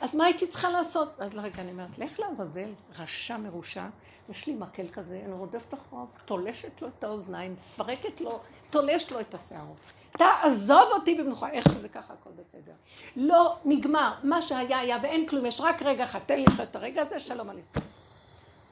אז 0.00 0.14
מה 0.14 0.24
הייתי 0.24 0.46
צריכה 0.46 0.70
לעשות? 0.70 1.08
ואז 1.18 1.34
לרגע 1.34 1.62
אני 1.62 1.70
אומרת, 1.70 1.98
לך 1.98 2.20
לעזאזל, 2.20 2.70
רשע 2.98 3.36
מרושע, 3.36 3.86
יש 4.28 4.46
לי 4.46 4.52
מקל 4.52 4.86
כזה, 4.92 5.22
אני 5.24 5.32
רודפת 5.32 5.74
אחריו, 5.74 6.06
תולשת 6.24 6.82
לו 6.82 6.88
את 6.88 7.04
האוזניים, 7.04 7.52
מפרקת 7.52 8.20
לו, 8.20 8.40
תולשת 8.70 9.10
לו 9.10 9.20
את 9.20 9.34
השערות. 9.34 9.76
תעזוב 10.18 10.88
אותי 10.92 11.14
במנוחה, 11.14 11.50
איך 11.50 11.64
שזה 11.72 11.88
ככה, 11.88 12.14
הכל 12.20 12.30
בסדר. 12.30 12.72
לא, 13.16 13.56
נגמר, 13.64 14.12
מה 14.22 14.42
שהיה 14.42 14.78
היה 14.78 14.98
ואין 15.02 15.26
כלום, 15.26 15.46
יש 15.46 15.60
רק 15.60 15.82
רגע 15.82 16.04
אחד, 16.04 16.18
תן 16.26 16.40
לי 16.40 16.46
את 16.62 16.76
הרגע 16.76 17.02
הזה, 17.02 17.20
שלום 17.20 17.50
על 17.50 17.58
ישראל. 17.58 17.84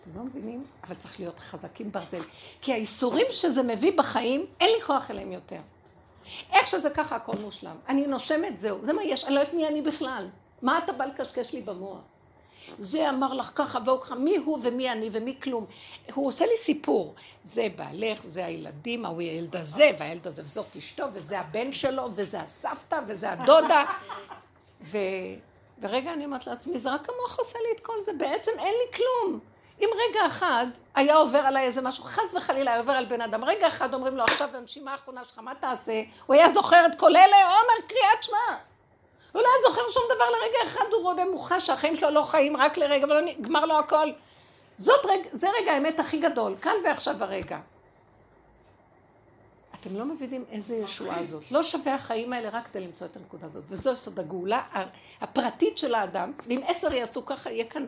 אתם 0.05 0.19
לא 0.19 0.25
מבינים? 0.25 0.65
אבל 0.85 0.95
צריך 0.95 1.21
להיות 1.21 1.39
חזקים 1.39 1.93
ברזל. 1.93 2.23
כי 2.61 2.73
האיסורים 2.73 3.27
שזה 3.31 3.63
מביא 3.63 3.93
בחיים, 3.99 4.47
אין 4.61 4.71
לי 4.71 4.83
כוח 4.83 5.11
אליהם 5.11 5.33
יותר. 5.33 5.61
איך 6.53 6.67
שזה 6.67 6.91
ככה, 6.91 7.17
הכל 7.17 7.37
מושלם. 7.37 7.77
אני 7.89 8.07
נושמת, 8.07 8.59
זהו. 8.59 8.79
זה 8.83 8.93
מה 8.93 9.03
יש, 9.03 9.25
אני 9.25 9.35
לא 9.35 9.41
יודעת 9.41 9.55
מי 9.55 9.69
אני 9.69 9.83
בכלל. 9.83 10.29
מה 10.63 10.79
אתה 10.79 10.93
בא 10.93 11.05
לקשקש 11.05 11.53
לי 11.53 11.61
במוח? 11.61 11.99
זה 12.79 13.11
אמר 13.11 13.35
לך 13.35 13.53
ככה 13.55 13.79
והוא 13.85 14.01
ככה, 14.01 14.15
מי 14.15 14.37
הוא 14.37 14.59
ומי 14.63 14.93
אני 14.93 15.11
ומי 15.13 15.37
כלום. 15.43 15.67
הוא 16.15 16.29
עושה 16.29 16.47
לי 16.47 16.57
סיפור. 16.57 17.15
זה 17.45 17.67
בעלך, 17.77 18.27
זה 18.27 18.47
הילדים, 18.47 19.05
ההוא 19.05 19.21
הילד 19.21 19.57
הזה, 19.57 19.91
והילד 19.99 20.27
הזה, 20.27 20.43
וזאת 20.45 20.77
אשתו, 20.77 21.05
וזה 21.13 21.41
הבן 21.41 21.73
שלו, 21.73 22.09
וזה 22.15 22.41
הסבתא, 22.41 23.01
וזה 23.07 23.33
הדודה. 23.33 23.85
ו... 24.83 24.99
ורגע 25.79 26.13
אני 26.13 26.25
אומרת 26.25 26.47
לעצמי, 26.47 26.79
זה 26.79 26.95
רק 26.95 27.09
המוח 27.09 27.39
עושה 27.39 27.59
לי 27.59 27.77
את 27.77 27.81
כל 27.81 28.03
זה, 28.05 28.13
בעצם 28.13 28.51
אין 28.59 28.75
לי 28.75 28.97
כלום. 28.97 29.41
אם 29.81 29.89
רגע 30.09 30.27
אחד 30.27 30.67
היה 30.95 31.17
עובר 31.17 31.39
עליי 31.39 31.67
איזה 31.67 31.83
משהו, 31.83 32.05
חס 32.05 32.35
וחלילה 32.35 32.71
היה 32.71 32.81
עובר 32.81 32.93
על 32.93 33.05
בן 33.05 33.21
אדם, 33.21 33.45
רגע 33.45 33.69
אחד 33.69 33.95
אומרים 33.95 34.17
לו 34.17 34.25
עכשיו 34.25 34.49
הנשימה 34.57 34.93
האחרונה 34.93 35.25
שלך, 35.25 35.39
מה 35.39 35.55
תעשה? 35.55 36.03
הוא 36.27 36.35
היה 36.35 36.53
זוכר 36.53 36.87
את 36.87 36.99
כל 36.99 37.17
אלה, 37.17 37.37
אומר 37.45 37.87
קריאת 37.89 38.23
שמע. 38.23 38.57
הוא 39.33 39.43
לא 39.43 39.49
היה 39.49 39.57
זוכר 39.69 39.91
שום 39.91 40.03
דבר 40.15 40.25
לרגע 40.31 40.59
אחד, 40.67 40.85
הוא 40.93 41.03
רואה 41.03 41.15
במוחה 41.15 41.61
שהחיים 41.61 41.97
שלו 41.97 42.11
לא 42.11 42.23
חיים 42.23 42.57
רק 42.57 42.77
לרגע, 42.77 43.05
ולא 43.05 43.21
נגמר 43.21 43.65
לו 43.65 43.79
הכל. 43.79 44.09
זאת 44.77 45.07
רגע, 45.07 45.29
זה 45.33 45.49
רגע 45.61 45.73
האמת 45.73 46.01
הכי 46.01 46.19
גדול, 46.19 46.55
כאן 46.63 46.75
ועכשיו 46.85 47.25
הרגע. 47.25 47.59
אתם 49.81 49.97
לא 49.97 50.05
מבינים 50.05 50.45
איזה 50.51 50.77
ישועה 50.77 51.25
זאת. 51.25 51.51
לא 51.51 51.63
שווה 51.63 51.95
החיים 51.95 52.33
האלה 52.33 52.49
רק 52.49 52.67
כדי 52.67 52.81
למצוא 52.81 53.07
את 53.07 53.17
הנקודה 53.17 53.47
הזאת. 53.47 53.65
וזו 53.69 53.97
סוד 53.97 54.19
הגאולה 54.19 54.63
הפרטית 55.21 55.79
של 55.79 55.95
האדם. 55.95 56.33
ואם 56.47 56.61
עשר 56.67 56.93
יעשו 56.93 57.27
ככה, 57.27 57.51
יהיה 57.51 57.65
כאן 57.65 57.87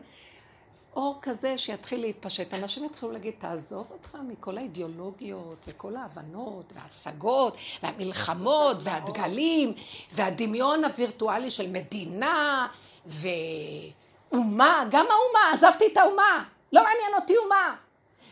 אור 0.96 1.18
כזה 1.22 1.58
שיתחיל 1.58 2.00
להתפשט. 2.00 2.54
אנשים 2.54 2.84
יתחילו 2.84 3.12
להגיד, 3.12 3.34
תעזוב 3.38 3.86
אותך 3.90 4.18
מכל 4.28 4.58
האידיאולוגיות 4.58 5.64
וכל 5.66 5.96
ההבנות 5.96 6.72
וההשגות 6.74 7.56
והמלחמות 7.82 8.76
והדגלים 8.80 9.74
והדמיון 10.12 10.84
הווירטואלי 10.84 11.50
של 11.50 11.70
מדינה 11.70 12.66
ואומה, 13.06 14.84
גם 14.90 15.06
האומה, 15.06 15.50
עזבתי 15.52 15.86
את 15.92 15.96
האומה, 15.96 16.44
לא 16.72 16.82
מעניין 16.82 17.14
אותי 17.16 17.36
אומה. 17.36 17.74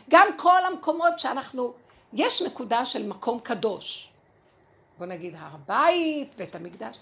גם 0.09 0.27
כל 0.37 0.65
המקומות 0.65 1.19
שאנחנו, 1.19 1.73
יש 2.13 2.41
נקודה 2.41 2.85
של 2.85 3.07
מקום 3.07 3.39
קדוש. 3.39 4.09
בוא 4.97 5.05
נגיד 5.05 5.35
הר 5.35 5.49
הבית, 5.53 6.33
בית 6.37 6.55
המקדש. 6.55 6.97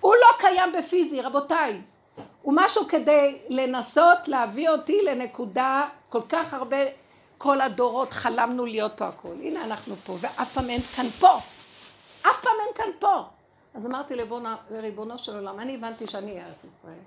הוא 0.00 0.14
לא 0.14 0.38
קיים 0.38 0.72
בפיזי, 0.78 1.20
רבותיי. 1.20 1.80
הוא 2.42 2.54
משהו 2.56 2.88
כדי 2.88 3.38
לנסות 3.48 4.28
להביא 4.28 4.68
אותי 4.68 5.02
לנקודה 5.02 5.88
כל 6.08 6.22
כך 6.28 6.54
הרבה, 6.54 6.76
כל 7.38 7.60
הדורות 7.60 8.12
חלמנו 8.12 8.66
להיות 8.66 8.92
פה 8.96 9.06
הכל. 9.08 9.34
הנה 9.42 9.64
אנחנו 9.64 9.96
פה, 9.96 10.16
ואף 10.20 10.52
פעם 10.52 10.70
אין 10.70 10.80
כאן 10.80 11.06
פה. 11.20 11.36
אף 12.22 12.40
פעם 12.42 12.52
אין 12.66 12.74
כאן 12.74 12.90
פה. 12.98 13.22
אז 13.74 13.86
אמרתי 13.86 14.14
לריבונו 14.70 15.18
של 15.18 15.36
עולם, 15.36 15.60
אני 15.60 15.74
הבנתי 15.74 16.06
שאני 16.06 16.40
ארץ 16.40 16.64
ישראל, 16.64 16.98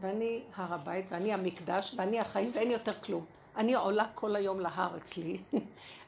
ואני 0.00 0.40
הר 0.56 0.74
הבית, 0.74 1.06
ואני 1.08 1.32
המקדש, 1.32 1.94
ואני 1.96 2.20
החיים, 2.20 2.50
ואין 2.54 2.70
יותר 2.70 2.92
כלום. 2.94 3.24
אני 3.56 3.74
עולה 3.74 4.04
כל 4.14 4.36
היום 4.36 4.60
להר 4.60 4.96
אצלי. 4.96 5.38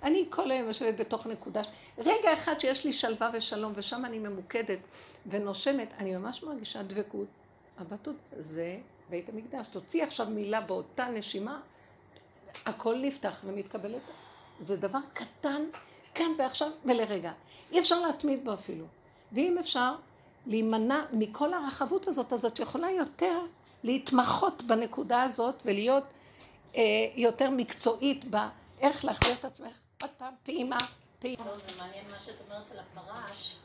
אני 0.03 0.27
כל 0.31 0.51
היום 0.51 0.69
יושבת 0.69 1.01
בתוך 1.01 1.27
נקודה. 1.27 1.63
רגע 1.99 2.33
אחד 2.33 2.61
שיש 2.61 2.85
לי 2.85 2.93
שלווה 2.93 3.31
ושלום, 3.33 3.73
ושם 3.77 4.05
אני 4.05 4.19
ממוקדת 4.19 4.79
ונושמת, 5.27 5.95
אני 5.99 6.17
ממש 6.17 6.43
מרגישה 6.43 6.83
דבקות. 6.83 7.27
הבטות 7.79 8.17
זה 8.39 8.79
בית 9.11 9.29
המקדש. 9.29 9.67
תוציא 9.67 10.05
עכשיו 10.05 10.27
מילה 10.27 10.61
באותה 10.61 11.09
נשימה, 11.09 11.61
הכל 12.67 12.97
נפתח 12.99 13.41
ומתקבל 13.45 13.91
יותר. 13.91 14.13
זה 14.59 14.77
דבר 14.77 14.99
קטן, 15.13 15.63
כאן 16.15 16.31
ועכשיו 16.39 16.71
ולרגע. 16.85 17.33
אי 17.73 17.81
אפשר 17.81 18.01
להתמיד 18.01 18.45
בו 18.45 18.55
אפילו. 18.55 18.85
ואם 19.33 19.59
אפשר 19.59 19.95
להימנע 20.47 21.05
מכל 21.13 21.55
הרחבות 21.55 22.09
הזאת, 22.09 22.33
אז 22.33 22.45
את 22.45 22.59
יכולה 22.59 22.91
יותר 22.91 23.39
להתמחות 23.83 24.63
בנקודה 24.63 25.23
הזאת 25.23 25.63
ולהיות 25.67 26.05
אה, 26.77 26.83
יותר 27.15 27.51
מקצועית 27.51 28.25
באיך 28.25 29.05
להחזיר 29.05 29.35
את 29.35 29.45
עצמך 29.45 29.79
עוד 30.03 30.11
פעם, 30.19 30.35
פעימה, 30.43 30.79
פעימה. 31.19 31.45
לא, 31.47 31.57
זה 31.57 31.73
מעניין 31.79 32.05
מה 32.11 32.19
שאת 32.19 32.35
אומרת 32.47 32.71
על 32.73 32.79
הפרש. 32.79 33.57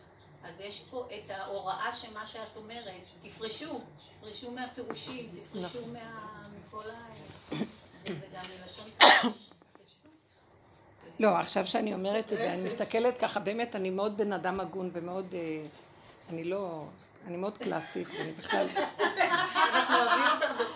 אז 0.45 0.59
יש 0.59 0.83
פה 0.89 1.07
את 1.07 1.29
ההוראה 1.29 1.93
שמה 1.93 2.25
שאת 2.25 2.55
אומרת, 2.55 2.93
תפרשו, 3.21 3.79
תפרשו 4.19 4.51
מהפירושים, 4.51 5.29
תפרשו 5.43 5.79
נכון. 5.79 5.95
מכל 6.67 6.89
ה... 6.89 7.55
זה 8.05 8.25
גם 8.33 8.43
מלשון 8.61 8.85
פרש. 8.97 9.25
לא, 11.19 11.37
עכשיו 11.37 11.67
שאני 11.67 11.93
אומרת 11.93 12.33
את 12.33 12.37
זה, 12.37 12.53
אני 12.53 12.63
מסתכלת 12.63 13.17
ככה, 13.17 13.39
באמת, 13.39 13.75
אני 13.75 13.89
מאוד 13.89 14.17
בן 14.17 14.33
אדם 14.33 14.59
הגון 14.59 14.89
ומאוד, 14.93 15.25
אה, 15.33 15.39
אני 16.29 16.43
לא, 16.43 16.83
אני 17.27 17.37
מאוד 17.37 17.57
קלאסית, 17.57 18.07
ואני 18.17 18.31
בכלל... 18.31 18.67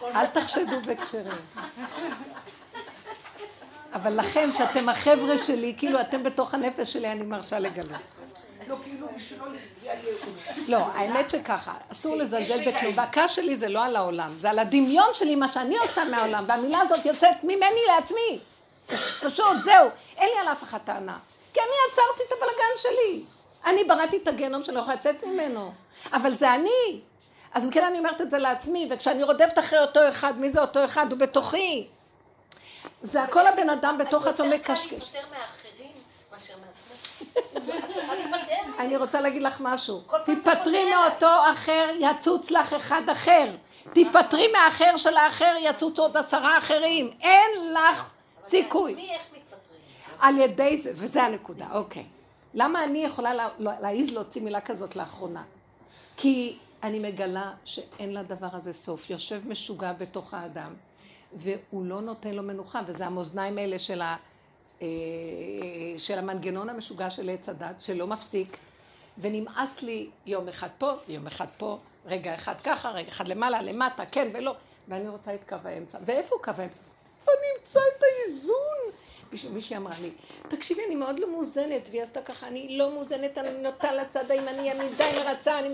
אל 0.04 0.26
תחשדו 0.28 0.82
בהקשרים. 0.86 1.38
אבל 3.94 4.20
לכם, 4.20 4.50
שאתם 4.58 4.90
החבר'ה 4.90 5.38
שלי, 5.38 5.76
כאילו 5.78 6.02
אתם 6.02 6.24
בתוך 6.24 6.54
הנפש 6.54 6.94
שלי, 6.94 7.12
אני 7.12 7.24
מרשה 7.24 7.60
לגלות. 7.60 8.19
לא, 8.70 8.76
כאילו 8.84 9.08
לא, 10.68 10.78
האמת 10.78 11.30
שככה, 11.30 11.74
אסור 11.92 12.16
לזלזל 12.16 12.72
בכלום. 12.72 12.94
והכעס 12.96 13.32
שלי 13.32 13.58
זה 13.58 13.70
לא 13.70 13.86
על 13.86 13.96
העולם, 13.96 14.34
זה 14.38 14.50
על 14.50 14.60
הדמיון 14.60 15.14
שלי, 15.14 15.36
מה 15.36 15.48
שאני 15.48 15.78
עושה 15.78 16.04
מהעולם, 16.12 16.44
והמילה 16.48 16.80
הזאת 16.80 17.06
יוצאת 17.06 17.44
ממני 17.44 17.82
לעצמי. 17.88 18.40
פשוט, 19.22 19.62
זהו, 19.64 19.90
אין 20.18 20.30
לי 20.34 20.40
על 20.40 20.48
אף 20.48 20.64
אחד 20.64 20.78
טענה. 20.86 21.18
כי 21.54 21.60
אני 21.60 21.70
עצרתי 21.92 22.24
את 22.28 22.32
הבלגן 22.32 22.78
שלי. 22.78 23.24
אני 23.66 23.84
בראתי 23.84 24.18
את 24.18 24.28
הגיהנום 24.28 24.64
שלא 24.64 24.80
יכולה 24.80 24.96
לצאת 24.96 25.24
ממנו. 25.24 25.72
אבל 26.14 26.36
זה 26.36 26.54
אני. 26.54 27.00
אז 27.54 27.66
אם 27.66 27.72
כן 27.72 27.84
אני 27.84 27.98
אומרת 27.98 28.22
את 28.22 28.32
זה 28.32 28.38
לעצמי, 28.38 28.90
וכשאני 28.92 29.24
רודפת 29.24 29.60
אחרי 29.60 29.80
אותו 29.80 30.10
אחד, 30.10 30.40
מי 30.40 30.50
זה 30.50 30.62
אותו 30.62 30.86
אחד? 30.86 31.12
הוא 31.12 31.20
בתוכי. 31.20 31.88
זה 33.02 33.24
הכל 33.24 33.48
הבן 33.48 33.70
אדם 33.70 33.98
בתוך 33.98 34.28
עצמו 34.28 34.46
מקשקש. 34.46 35.12
אני 38.80 38.98
רוצה 38.98 39.22
להגיד 39.22 39.42
לך 39.42 39.62
משהו. 39.62 40.02
תיפטרי 40.26 40.90
מאותו 40.90 41.52
אחר, 41.52 41.90
יצוץ 42.00 42.52
לך 42.52 42.74
אחד 42.74 43.02
אחר. 43.12 43.56
תיפטרי 43.94 44.48
מהאחר 44.52 44.98
של 44.98 45.18
האחר, 45.18 45.56
יצוצו 45.60 46.02
עוד 46.02 46.18
עשרה 46.18 46.58
אחרים. 46.58 47.12
אין 47.22 47.74
לך 47.74 48.14
סיכוי. 48.40 49.10
על 50.20 50.38
ידי 50.38 50.78
זה, 50.78 50.92
וזה 50.96 51.24
הנקודה, 51.24 51.66
אוקיי. 51.72 52.06
למה 52.54 52.84
אני 52.84 53.06
יכולה 53.06 53.50
להעיז 53.60 54.14
להוציא 54.14 54.42
מילה 54.42 54.62
כזאת 54.62 54.96
לאחרונה? 54.96 55.44
כי 56.18 56.58
אני 56.84 57.00
מגלה 57.00 57.52
שאין 57.66 58.14
לדבר 58.14 58.50
הזה 58.54 58.74
סוף. 58.74 59.10
יושב 59.10 59.42
משוגע 59.48 59.94
בתוך 59.94 60.34
האדם, 60.34 60.74
והוא 61.34 61.86
לא 61.86 62.02
נותן 62.02 62.32
לו 62.32 62.44
מנוחה, 62.44 62.82
וזה 62.86 63.06
המאזניים 63.06 63.58
האלה 63.58 63.80
של 63.80 64.02
ה... 64.02 64.16
אה, 64.82 64.88
של 65.98 66.18
המנגנון 66.18 66.70
המשוגע 66.70 67.10
של 67.10 67.30
עץ 67.30 67.50
הדת, 67.50 67.82
שלא 67.82 68.08
מפסיק, 68.08 68.58
ונמאס 69.18 69.82
לי 69.82 70.10
יום 70.26 70.48
אחד 70.48 70.68
פה, 70.78 70.92
יום 71.08 71.28
אחד 71.28 71.48
פה, 71.58 71.78
רגע 72.06 72.36
אחד 72.36 72.62
ככה, 72.62 72.92
רגע 72.92 73.08
אחד 73.08 73.28
למעלה, 73.28 73.62
למטה, 73.62 74.06
כן 74.06 74.28
ולא, 74.34 74.56
ואני 74.88 75.10
רוצה 75.10 75.34
את 75.34 75.50
קו 75.50 75.56
האמצע. 75.64 75.98
ואיפה 76.06 76.36
הוא 76.36 76.44
קו 76.44 76.52
האמצע? 76.58 76.82
הבה 77.24 77.32
נמצא 77.56 77.80
את 77.80 78.04
האיזון. 78.04 78.94
מישהי 79.54 79.78
אמרה 79.78 79.96
לי, 80.02 80.12
תקשיבי, 80.48 80.82
אני 80.88 80.96
מאוד 80.96 81.20
לא 81.20 81.32
מאוזנת, 81.32 81.90
והיא 81.92 82.04
עשתה 82.04 82.22
ככה, 82.22 82.48
אני 82.48 82.78
לא 82.78 82.94
מאוזנת, 82.94 83.38
אני 83.38 83.62
נוטה 83.62 83.92
לצד 83.94 84.32
הימני, 84.32 84.72
אני 84.72 84.90
די 84.98 85.12
מרצה, 85.26 85.60
אני... 85.60 85.70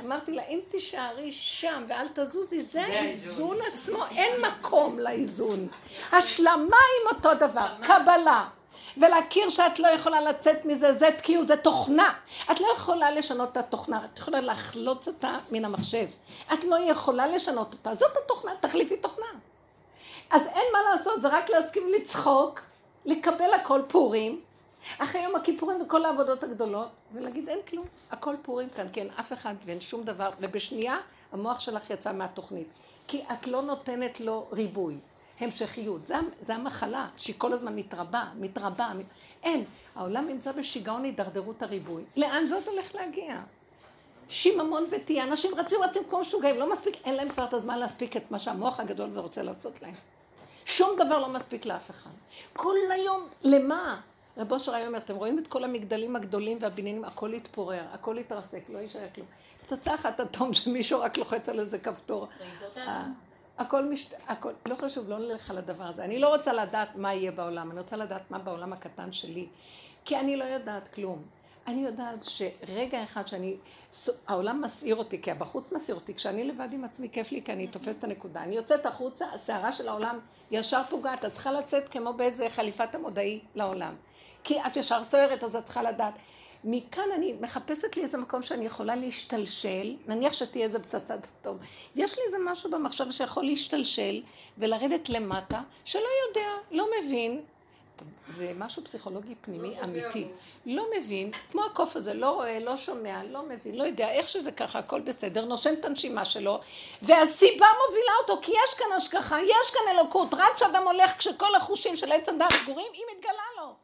אמרתי 0.00 0.32
לה, 0.32 0.42
אם 0.48 0.60
תישארי 0.68 1.32
שם 1.32 1.84
ואל 1.88 2.06
תזוזי, 2.14 2.60
זה 2.60 2.82
האיזון 2.82 3.56
עצמו, 3.72 4.04
אין 4.16 4.32
מקום 4.40 4.98
לאיזון. 4.98 5.68
השלמה 6.12 6.76
עם 6.76 7.16
אותו 7.16 7.34
דבר, 7.34 7.66
קבלה. 7.82 8.48
ולהכיר 8.96 9.48
שאת 9.48 9.78
לא 9.78 9.88
יכולה 9.88 10.20
לצאת 10.20 10.64
מזה, 10.64 10.92
זה 10.92 11.10
תקיעות, 11.18 11.48
זה 11.48 11.56
תוכנה. 11.56 12.12
את 12.50 12.60
לא 12.60 12.66
יכולה 12.76 13.10
לשנות 13.10 13.52
את 13.52 13.56
התוכנה, 13.56 14.04
את 14.04 14.18
יכולה 14.18 14.40
לחלוץ 14.40 15.08
אותה 15.08 15.38
מן 15.50 15.64
המחשב. 15.64 16.06
את 16.52 16.64
לא 16.64 16.76
יכולה 16.76 17.26
לשנות 17.26 17.72
אותה, 17.72 17.94
זאת 17.94 18.16
התוכנה, 18.24 18.52
תחליפי 18.60 18.96
תוכנה. 18.96 19.26
אז 20.30 20.42
אין 20.46 20.66
מה 20.72 20.78
לעשות, 20.90 21.22
זה 21.22 21.28
רק 21.28 21.50
להסכים 21.50 21.92
לצחוק, 21.92 22.60
לקבל 23.04 23.54
הכל 23.54 23.80
פורים, 23.88 24.40
אחרי 24.98 25.22
יום 25.22 25.36
הכיפורים 25.36 25.82
וכל 25.82 26.04
העבודות 26.04 26.42
הגדולות, 26.42 26.88
ולהגיד 27.12 27.48
אין 27.48 27.58
כלום, 27.68 27.86
הכל 28.10 28.34
פורים 28.42 28.68
כאן, 28.76 28.86
כן, 28.92 29.06
אף 29.20 29.32
אחד 29.32 29.54
ואין 29.64 29.80
שום 29.80 30.04
דבר, 30.04 30.30
ובשנייה 30.40 30.98
המוח 31.32 31.60
שלך 31.60 31.90
יצא 31.90 32.12
מהתוכנית, 32.12 32.68
כי 33.08 33.22
את 33.32 33.46
לא 33.46 33.62
נותנת 33.62 34.20
לו 34.20 34.46
ריבוי, 34.52 34.98
המשכיות, 35.40 36.06
זה, 36.06 36.14
זה 36.40 36.54
המחלה 36.54 37.08
שהיא 37.16 37.34
כל 37.38 37.52
הזמן 37.52 37.76
מתרבה, 37.76 38.24
מתרבה, 38.34 38.92
אין, 39.42 39.64
העולם 39.94 40.28
נמצא 40.28 40.52
בשיגעון 40.52 41.04
הידרדרות 41.04 41.62
הריבוי, 41.62 42.02
לאן 42.16 42.44
עוד 42.54 42.68
הולך 42.68 42.94
להגיע? 42.94 43.40
שיממון 44.28 44.86
ותהיה, 44.90 45.24
אנשים 45.24 45.54
רצים 45.54 45.78
רצים 45.82 46.02
כמו 46.10 46.20
משוגעים, 46.20 46.56
לא 46.56 46.72
מספיק, 46.72 46.94
אין 47.04 47.14
להם 47.14 47.28
כבר 47.28 47.44
את 47.44 47.54
הזמן 47.54 47.78
להספיק 47.78 48.16
את 48.16 48.30
מה 48.30 48.38
שהמוח 48.38 48.80
הגדול 48.80 49.08
הזה 49.08 49.20
רוצה 49.20 49.42
לעשות 49.42 49.82
להם. 49.82 49.94
שום 50.64 50.90
דבר 50.98 51.18
לא 51.18 51.28
מספיק 51.28 51.66
לאף 51.66 51.90
אחד. 51.90 52.10
כל 52.52 52.76
היום, 52.90 53.28
למה? 53.42 54.00
רב 54.36 54.52
אושר 54.52 54.74
היה 54.74 54.86
אומר, 54.86 54.98
אתם 54.98 55.16
רואים 55.16 55.38
את 55.38 55.46
כל 55.46 55.64
המגדלים 55.64 56.16
הגדולים 56.16 56.58
והבניינים, 56.60 57.04
הכל 57.04 57.32
התפורר, 57.32 57.82
הכל 57.92 58.18
התרסק, 58.18 58.62
לא 58.68 58.78
יישאר 58.78 59.06
כלום. 59.14 59.26
פצצה 59.66 59.94
אחת 59.94 60.20
אטום 60.20 60.54
שמישהו 60.54 61.00
רק 61.00 61.16
לוחץ 61.16 61.48
על 61.48 61.60
איזה 61.60 61.78
כפתור. 61.78 62.28
אה, 62.76 63.04
הכל 63.58 63.84
מש... 63.84 64.12
הכל, 64.28 64.52
לא 64.66 64.74
חשוב, 64.74 65.10
לא 65.10 65.18
נלך 65.18 65.50
על 65.50 65.58
הדבר 65.58 65.84
הזה. 65.84 66.04
אני 66.04 66.18
לא 66.18 66.28
רוצה 66.28 66.52
לדעת 66.52 66.96
מה 66.96 67.14
יהיה 67.14 67.32
בעולם, 67.32 67.70
אני 67.70 67.80
רוצה 67.80 67.96
לדעת 67.96 68.30
מה 68.30 68.38
בעולם 68.38 68.72
הקטן 68.72 69.12
שלי. 69.12 69.46
כי 70.04 70.20
אני 70.20 70.36
לא 70.36 70.44
יודעת 70.44 70.94
כלום. 70.94 71.22
אני 71.66 71.84
יודעת 71.84 72.18
שרגע 72.24 73.04
אחד 73.04 73.28
שאני, 73.28 73.56
העולם 74.26 74.60
מסעיר 74.62 74.96
אותי, 74.96 75.22
כי 75.22 75.30
הבחוץ 75.30 75.72
מסעיר 75.72 75.96
אותי, 75.96 76.14
כשאני 76.14 76.44
לבד 76.44 76.68
עם 76.72 76.84
עצמי 76.84 77.08
כיף 77.12 77.32
לי, 77.32 77.42
כי 77.42 77.52
אני 77.52 77.66
תופסת 77.66 77.98
את 77.98 78.04
הנקודה. 78.04 78.42
אני 78.42 78.56
יוצאת 78.56 78.86
החוצה, 78.86 79.26
הסערה 79.34 79.72
של 79.72 79.88
העולם 79.88 80.18
ישר 80.50 80.82
פוגעת, 80.90 81.24
את 81.24 81.32
צריכה 81.32 81.52
לצאת 81.52 81.88
כמו 81.88 82.12
באיזה 82.12 82.50
חליפת 82.50 82.94
המודעי 82.94 83.40
לעולם. 83.54 83.94
כי 84.44 84.60
את 84.66 84.76
ישר 84.76 85.04
סוערת, 85.04 85.44
אז 85.44 85.56
את 85.56 85.64
צריכה 85.64 85.82
לדעת. 85.82 86.14
מכאן 86.64 87.08
אני 87.14 87.34
מחפשת 87.40 87.96
לי 87.96 88.02
איזה 88.02 88.18
מקום 88.18 88.42
שאני 88.42 88.66
יכולה 88.66 88.96
להשתלשל, 88.96 89.96
נניח 90.06 90.32
שתהיה 90.32 90.64
איזה 90.64 90.82
פצצת 90.82 91.26
אטום. 91.40 91.58
יש 91.96 92.18
לי 92.18 92.24
איזה 92.26 92.36
משהו 92.44 92.70
במחשב 92.70 93.10
שיכול 93.10 93.44
להשתלשל 93.44 94.22
ולרדת 94.58 95.08
למטה, 95.08 95.60
שלא 95.84 96.08
יודע, 96.28 96.48
לא 96.70 96.86
מבין, 96.98 97.40
זה 98.28 98.52
משהו 98.56 98.84
פסיכולוגי 98.84 99.34
פנימי 99.40 99.74
לא 99.74 99.84
אמיתי. 99.84 100.28
לא 100.66 100.86
מבין, 100.98 101.30
כמו 101.50 101.64
הקוף 101.64 101.96
הזה, 101.96 102.14
לא 102.14 102.30
רואה, 102.30 102.58
לא 102.58 102.76
שומע, 102.76 103.22
לא 103.24 103.42
מבין, 103.48 103.74
לא 103.74 103.84
יודע, 103.84 104.10
איך 104.10 104.28
שזה 104.28 104.52
ככה, 104.52 104.78
הכל 104.78 105.00
בסדר, 105.00 105.44
נושם 105.44 105.74
את 105.80 105.84
הנשימה 105.84 106.24
שלו, 106.24 106.60
והסיבה 107.02 107.66
מובילה 107.86 108.12
אותו, 108.22 108.42
כי 108.42 108.52
יש 108.52 108.74
כאן 108.78 108.92
השגחה, 108.96 109.42
יש 109.42 109.70
כאן 109.70 109.96
אלוקות, 109.96 110.34
רק 110.34 110.54
כשאדם 110.56 110.82
הולך, 110.88 111.18
כשכל 111.18 111.54
החושים 111.54 111.96
של 111.96 112.12
עץ 112.12 112.28
הדת 112.28 112.52
סגורים, 112.52 112.86
היא 112.92 113.02
מתגלה 113.16 113.42
לו. 113.58 113.83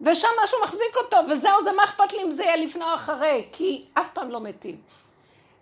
ושם 0.00 0.28
משהו 0.44 0.58
מחזיק 0.62 0.96
אותו, 0.96 1.16
וזהו, 1.30 1.64
זה 1.64 1.72
מה 1.72 1.84
אכפת 1.84 2.12
לי 2.12 2.22
אם 2.22 2.30
זה 2.32 2.42
יהיה 2.42 2.56
לפני 2.56 2.84
או 2.84 2.94
אחרי, 2.94 3.48
כי 3.52 3.84
אף 3.94 4.06
פעם 4.12 4.30
לא 4.30 4.40
מתים. 4.40 4.80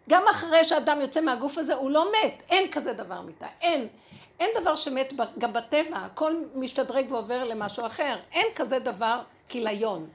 גם 0.09 0.29
אחרי 0.29 0.65
שאדם 0.65 1.01
יוצא 1.01 1.21
מהגוף 1.21 1.59
הזה, 1.59 1.75
הוא 1.75 1.91
לא 1.91 2.13
מת, 2.13 2.43
אין 2.51 2.71
כזה 2.73 2.93
דבר 2.93 3.21
מיתה, 3.21 3.47
אין. 3.61 3.89
אין 4.41 4.51
דבר 4.61 4.77
שמת 4.77 5.13
גם 5.39 5.53
בטבע, 5.53 5.97
הכל 5.97 6.35
משתדרג 6.55 7.13
ועובר 7.13 7.45
למשהו 7.45 7.87
אחר. 7.87 8.17
אין 8.33 8.47
כזה 8.55 8.79
דבר 8.79 9.21
כיליון. 9.49 10.07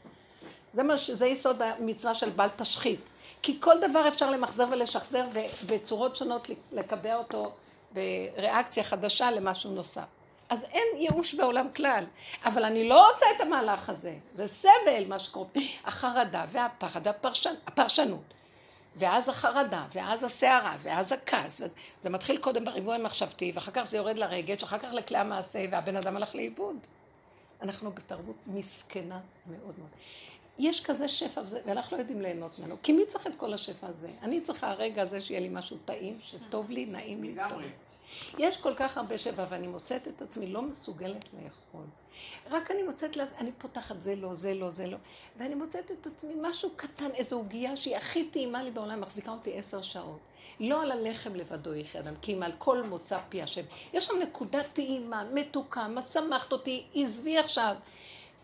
זה, 0.74 0.84
מה, 0.84 0.94
זה 0.98 1.28
יסוד 1.28 1.62
המצווה 1.62 2.14
של 2.14 2.30
בל 2.30 2.48
תשחית. 2.56 3.00
כי 3.42 3.58
כל 3.60 3.80
דבר 3.80 4.08
אפשר 4.08 4.30
למחזר 4.30 4.66
ולשחזר 4.72 5.26
ובצורות 5.34 6.16
שונות 6.16 6.48
לקבע 6.72 7.16
אותו 7.16 7.52
בריאקציה 7.92 8.84
חדשה 8.84 9.32
למשהו 9.32 9.72
נוסף. 9.72 10.06
אז 10.50 10.64
אין 10.64 10.88
ייאוש 10.98 11.34
בעולם 11.34 11.68
כלל. 11.76 12.06
אבל 12.46 12.66
אני 12.66 12.90
לא 12.90 13.12
רוצה 13.12 13.26
את 13.36 13.42
המהלך 13.42 13.90
הזה. 13.90 14.16
זה 14.34 14.48
סבל, 14.48 15.04
מה 15.08 15.20
שקורה. 15.20 15.48
החרדה 15.86 16.46
והפחד, 16.52 17.08
הפרשנ... 17.08 17.54
הפרשנות. 17.68 18.34
ואז 18.96 19.30
החרדה, 19.30 19.86
ואז 19.94 20.24
הסערה, 20.24 20.76
ואז 20.80 21.12
הכעס. 21.12 21.62
זה 22.02 22.10
מתחיל 22.10 22.38
קודם 22.38 22.66
בריבוי 22.66 22.96
המחשבתי, 22.96 23.52
ואחר 23.56 23.72
כך 23.72 23.84
זה 23.84 23.98
יורד 23.98 24.18
לרגש, 24.18 24.64
אחר 24.64 24.78
כך 24.80 24.94
לכלי 24.94 25.18
המעשה, 25.18 25.66
והבן 25.72 25.96
אדם 25.96 26.16
הלך 26.18 26.36
לאיבוד. 26.36 26.76
אנחנו 27.62 27.92
בתרבות 27.92 28.36
מסכנה 28.48 29.20
מאוד 29.46 29.74
מאוד. 29.80 29.90
יש 30.60 30.84
כזה 30.84 31.08
שפע, 31.08 31.42
ואנחנו 31.66 31.98
לא 31.98 32.02
יודעים 32.02 32.22
ליהנות 32.22 32.60
ממנו. 32.60 32.76
כי 32.84 32.94
מי 32.94 33.06
צריך 33.06 33.28
את 33.28 33.36
כל 33.38 33.54
השפע 33.54 33.88
הזה? 33.88 34.10
אני 34.22 34.42
צריכה 34.42 34.72
הרגע 34.72 35.02
הזה 35.02 35.22
שיהיה 35.22 35.40
לי 35.40 35.50
משהו 35.52 35.78
טעים, 35.86 36.20
שטוב 36.24 36.72
לי, 36.72 36.86
נעים 36.86 37.24
לי, 37.24 37.36
טוב. 37.50 37.62
יש 38.38 38.62
כל 38.62 38.74
כך 38.76 38.98
הרבה 38.98 39.18
שפע, 39.18 39.46
ואני 39.50 39.68
מוצאת 39.68 40.08
את 40.08 40.22
עצמי 40.22 40.48
לא 40.48 40.62
מסוגלת 40.62 41.26
לאכול. 41.34 41.86
רק 42.50 42.72
אני 42.72 42.84
מוצאת, 42.84 43.18
לה, 43.18 43.24
אני 43.38 43.52
פותחת 43.58 44.02
זה 44.02 44.16
לא, 44.16 44.34
זה 44.34 44.54
לא, 44.54 44.72
זה 44.72 44.88
לא, 44.88 44.98
ואני 45.38 45.56
מוצאת 45.56 45.92
את 45.92 46.08
עצמי 46.08 46.34
משהו 46.42 46.70
קטן, 46.76 47.10
איזו 47.16 47.36
עוגייה 47.36 47.76
שהיא 47.76 47.98
הכי 47.98 48.26
טעימה 48.26 48.64
לי 48.64 48.72
בעולם, 48.72 49.02
מחזיקה 49.02 49.32
אותי 49.32 49.58
עשר 49.58 49.82
שעות. 49.82 50.20
לא 50.60 50.82
על 50.82 50.92
הלחם 50.92 51.36
לבדו 51.36 51.76
יחי 51.76 52.00
אדם, 52.00 52.14
כי 52.22 52.34
אם 52.34 52.44
על 52.44 52.52
כל 52.58 52.84
מוצא 52.84 53.20
פי 53.30 53.42
השם. 53.42 53.62
יש 53.94 54.06
שם 54.06 54.14
נקודת 54.22 54.66
טעימה, 54.74 55.24
מתוקה, 55.34 55.88
מה 55.88 56.02
שמחת 56.02 56.52
אותי, 56.52 56.86
עזבי 56.96 57.38
עכשיו. 57.38 57.76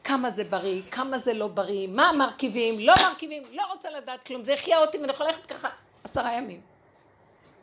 כמה 0.04 0.30
זה 0.30 0.44
בריא, 0.44 0.82
כמה 0.92 1.18
זה 1.18 1.34
לא 1.34 1.48
בריא, 1.48 1.88
מה 1.88 2.10
המרכיבים, 2.10 2.80
לא 2.80 2.94
מרכיבים, 3.10 3.44
לא 3.54 3.64
רוצה 3.74 3.90
לדעת 3.90 4.24
כלום, 4.24 4.44
זה 4.44 4.54
יחיה 4.54 4.80
אותי 4.80 4.98
ואני 4.98 5.12
יכולה 5.12 5.30
ללכת 5.30 5.46
ככה 5.46 5.70
עשרה 6.04 6.34
ימים. 6.34 6.62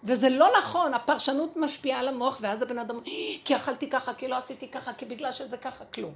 וזה 0.07 0.29
לא 0.29 0.49
נכון, 0.59 0.95
הפרשנות 0.95 1.57
משפיעה 1.57 2.01
על 2.01 2.09
המוח, 2.09 2.39
ואז 2.41 2.63
הבן 2.63 2.79
אדם, 2.79 3.01
כי 3.45 3.57
אכלתי 3.57 3.91
ככה, 3.91 4.15
כי 4.15 4.29
לא 4.29 4.37
עשיתי 4.37 4.69
ככה, 4.69 4.93
כי 4.93 5.05
בגלל 5.05 5.33
שזה 5.33 5.57
ככה, 5.57 5.85
כלום. 5.85 6.15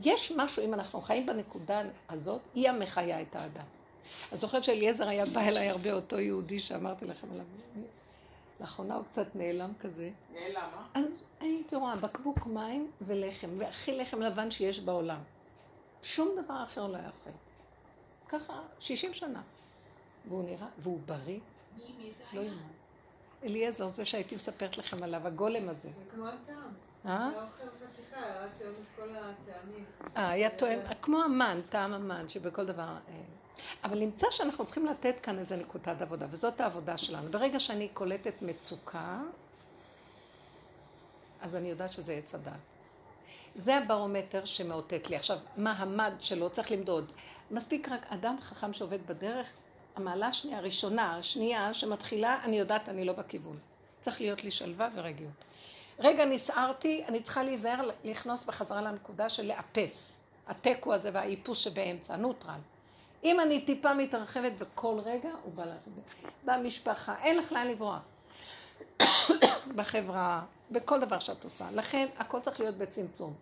יש 0.00 0.32
משהו, 0.36 0.64
אם 0.64 0.74
אנחנו 0.74 1.00
חיים 1.00 1.26
בנקודה 1.26 1.82
הזאת, 2.08 2.40
היא 2.54 2.68
המחיה 2.68 3.20
את 3.20 3.36
האדם. 3.36 3.64
אז 4.32 4.40
זוכרת 4.40 4.64
שאליעזר 4.64 5.08
היה 5.08 5.24
בא 5.26 5.40
אליי 5.40 5.68
הרבה 5.68 5.92
אותו 5.92 6.20
יהודי 6.20 6.60
שאמרתי 6.60 7.04
לכם 7.04 7.26
עליו. 7.32 7.44
לאחרונה 8.60 8.94
הוא 8.94 9.04
קצת 9.04 9.26
נעלם 9.34 9.72
כזה. 9.80 10.10
נעלם, 10.32 10.68
אה? 10.74 11.00
אז 11.00 11.04
הייתי 11.40 11.76
רואה 11.76 11.96
בקבוק 11.96 12.46
מים 12.46 12.90
ולחם, 13.00 13.48
והכי 13.58 13.96
לחם 13.96 14.20
לבן 14.20 14.50
שיש 14.50 14.80
בעולם. 14.80 15.20
שום 16.02 16.28
דבר 16.44 16.64
אחר 16.64 16.86
לא 16.86 16.96
היה 16.96 17.08
אוכל. 17.08 17.30
ככה, 18.28 18.60
60 18.78 19.14
שנה. 19.14 19.42
והוא 20.28 20.44
נראה, 20.44 20.66
והוא 20.78 20.98
בריא. 21.06 21.38
מי, 21.76 22.04
מי 22.04 22.10
זה 22.10 22.24
לא 22.32 22.40
היה? 22.40 22.52
אליעזר, 23.44 23.88
זה 23.88 24.04
שהייתי 24.04 24.34
מספרת 24.34 24.78
לכם 24.78 25.02
עליו, 25.02 25.26
הגולם 25.26 25.68
הזה. 25.68 25.88
זה 25.88 26.10
כמו 26.14 26.26
הטעם. 26.26 26.56
אה? 27.06 27.28
היה 27.28 27.42
אוכל 27.42 27.62
חתיכה, 27.62 28.24
היה 28.24 28.48
תואם 28.58 28.70
את 28.70 28.96
כל 28.96 29.08
הטעמים. 29.10 29.84
אה, 30.16 30.30
היה 30.30 30.50
תואם, 30.50 30.78
כמו 31.02 31.22
המן, 31.22 31.60
טעם 31.68 31.92
המן, 31.92 32.28
שבכל 32.28 32.66
דבר... 32.66 32.82
אה, 32.82 33.14
אבל 33.84 33.98
נמצא 33.98 34.26
שאנחנו 34.30 34.64
צריכים 34.64 34.86
לתת 34.86 35.14
כאן 35.22 35.38
איזה 35.38 35.56
נקודת 35.56 36.02
עבודה, 36.02 36.26
וזאת 36.30 36.60
העבודה 36.60 36.98
שלנו. 36.98 37.30
ברגע 37.30 37.60
שאני 37.60 37.88
קולטת 37.88 38.42
מצוקה, 38.42 39.20
אז 41.40 41.56
אני 41.56 41.70
יודעת 41.70 41.92
שזה 41.92 42.12
עץ 42.12 42.34
הדעת. 42.34 42.54
זה 43.56 43.76
הברומטר 43.76 44.44
שמאותת 44.44 45.10
לי. 45.10 45.16
עכשיו, 45.16 45.38
מה 45.56 45.72
המד 45.72 46.12
שלו? 46.20 46.50
צריך 46.50 46.70
למדוד. 46.70 47.12
מספיק 47.50 47.88
רק 47.88 48.06
אדם 48.08 48.36
חכם 48.40 48.72
שעובד 48.72 49.06
בדרך, 49.06 49.46
המעלה 49.98 50.26
השנייה, 50.26 50.58
הראשונה, 50.58 51.16
השנייה, 51.16 51.74
שמתחילה, 51.74 52.40
אני 52.44 52.58
יודעת, 52.58 52.88
אני 52.88 53.04
לא 53.04 53.12
בכיוון. 53.12 53.58
צריך 54.00 54.20
להיות 54.20 54.44
לי 54.44 54.50
שלווה 54.50 54.88
ורגיעות. 54.94 55.32
רגע 55.98 56.24
נסערתי, 56.24 57.04
אני 57.08 57.22
צריכה 57.22 57.42
להיזהר 57.42 57.90
לכנוס 58.04 58.44
בחזרה 58.44 58.82
לנקודה 58.82 59.28
של 59.28 59.46
לאפס. 59.46 60.26
התיקו 60.48 60.94
הזה 60.94 61.10
והאיפוס 61.12 61.58
שבאמצע, 61.58 62.16
נוטרל. 62.16 62.60
אם 63.24 63.40
אני 63.40 63.60
טיפה 63.60 63.94
מתרחבת 63.94 64.52
בכל 64.58 64.98
רגע, 65.04 65.30
הוא 65.42 65.52
בא 65.54 65.64
לעשות. 65.64 65.92
במשפחה, 66.44 67.14
אין 67.22 67.38
לך 67.38 67.52
לאן 67.52 67.66
לברוח. 67.66 68.02
בחברה, 69.76 70.42
בכל 70.70 71.00
דבר 71.00 71.18
שאת 71.18 71.44
עושה. 71.44 71.70
לכן, 71.70 72.06
הכל 72.18 72.40
צריך 72.40 72.60
להיות 72.60 72.74
בצמצום. 72.74 73.34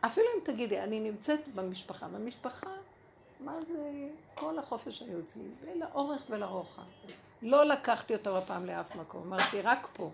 אפילו 0.00 0.26
אם 0.34 0.40
תגידי, 0.44 0.80
אני 0.80 1.00
נמצאת 1.00 1.40
במשפחה, 1.54 2.08
במשפחה, 2.08 2.70
מה 3.44 3.60
זה 3.66 4.08
כל 4.34 4.58
החופש 4.58 5.02
היו 5.02 5.20
אצלי, 5.20 5.44
לאורך 5.76 6.22
ולרוחב. 6.30 6.82
לא 7.42 7.64
לקחתי 7.64 8.14
אותו 8.14 8.38
הפעם 8.38 8.66
לאף 8.66 8.96
מקום, 8.96 9.22
אמרתי, 9.32 9.62
רק 9.62 9.88
פה. 9.92 10.10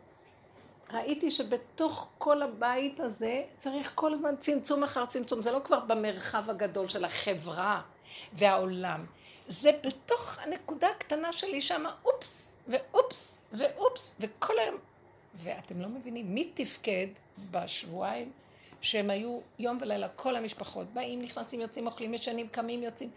ראיתי 0.93 1.31
שבתוך 1.31 2.09
כל 2.19 2.43
הבית 2.43 3.01
הזה 3.01 3.43
צריך 3.57 3.93
כל 3.95 4.15
הזמן 4.15 4.37
צמצום 4.37 4.85
אחר 4.85 5.07
צמצום. 5.07 5.43
זה 5.43 5.53
לא 5.53 5.61
כבר 5.65 5.81
במרחב 5.81 6.51
הגדול 6.51 6.89
של 6.89 7.05
החברה 7.05 7.83
והעולם. 8.33 9.07
זה 9.47 9.71
בתוך 9.85 10.39
הנקודה 10.39 10.89
הקטנה 10.89 11.33
שלי 11.33 11.61
שם, 11.61 11.85
אופס, 12.05 12.57
ואופס, 12.69 13.41
ואופס, 13.53 14.17
וכל 14.21 14.59
היום... 14.59 14.77
ואתם 15.35 15.81
לא 15.81 15.89
מבינים 15.89 16.35
מי 16.35 16.51
תפקד 16.55 17.07
בשבועיים 17.51 18.33
שהם 18.81 19.11
היו 19.11 19.41
יום 19.59 19.79
ולילה, 19.81 20.09
כל 20.09 20.37
המשפחות, 20.37 20.93
באים, 20.93 21.23
נכנסים, 21.23 21.61
יוצאים, 21.61 21.87
אוכלים, 21.87 22.15
ישנים, 22.15 22.47
קמים, 22.47 22.83
יוצאים. 22.83 23.11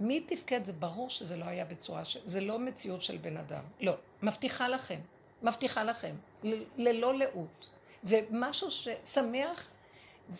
מי 0.00 0.20
תפקד? 0.20 0.64
זה 0.64 0.72
ברור 0.72 1.10
שזה 1.10 1.36
לא 1.36 1.44
היה 1.44 1.64
בצורה 1.64 2.04
של... 2.04 2.20
זה 2.24 2.40
לא 2.40 2.58
מציאות 2.58 3.02
של 3.02 3.16
בן 3.16 3.36
אדם. 3.36 3.62
לא. 3.80 3.92
מבטיחה 4.22 4.68
לכם. 4.68 5.00
מבטיחה 5.42 5.84
לכם. 5.84 6.14
ל- 6.42 6.62
ללא 6.76 7.14
לאות. 7.18 7.66
ומשהו 8.04 8.68
ששמח 8.70 9.74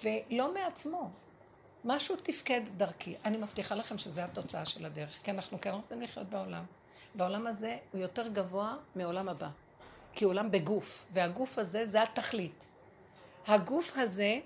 ולא 0.03 0.55
מעצמו. 0.55 1.11
משהו 1.85 2.16
תפקד 2.16 2.61
דרכי. 2.77 3.14
אני 3.25 3.37
מבטיחה 3.37 3.75
לכם 3.75 3.99
שזו 3.99 4.21
התוצאה 4.21 4.64
של 4.64 4.85
הדרך. 4.87 5.21
כי 5.23 5.31
אנחנו 5.31 5.61
כן 5.61 5.71
רוצים 5.71 6.03
לחיות 6.03 6.27
בעולם. 6.27 6.64
והעולם 7.14 7.47
הזה 7.47 7.77
הוא 7.92 8.01
יותר 8.01 8.29
גבוה 8.29 8.77
מעולם 8.97 9.29
הבא. 9.29 9.49
כי 10.12 10.25
עולם 10.25 10.51
בגוף. 10.51 11.07
והגוף 11.11 11.59
הזה 11.59 11.85
זה 11.85 12.03
התכלית. 12.03 12.66
הגוף 13.49 13.93
הזה, 13.97 14.39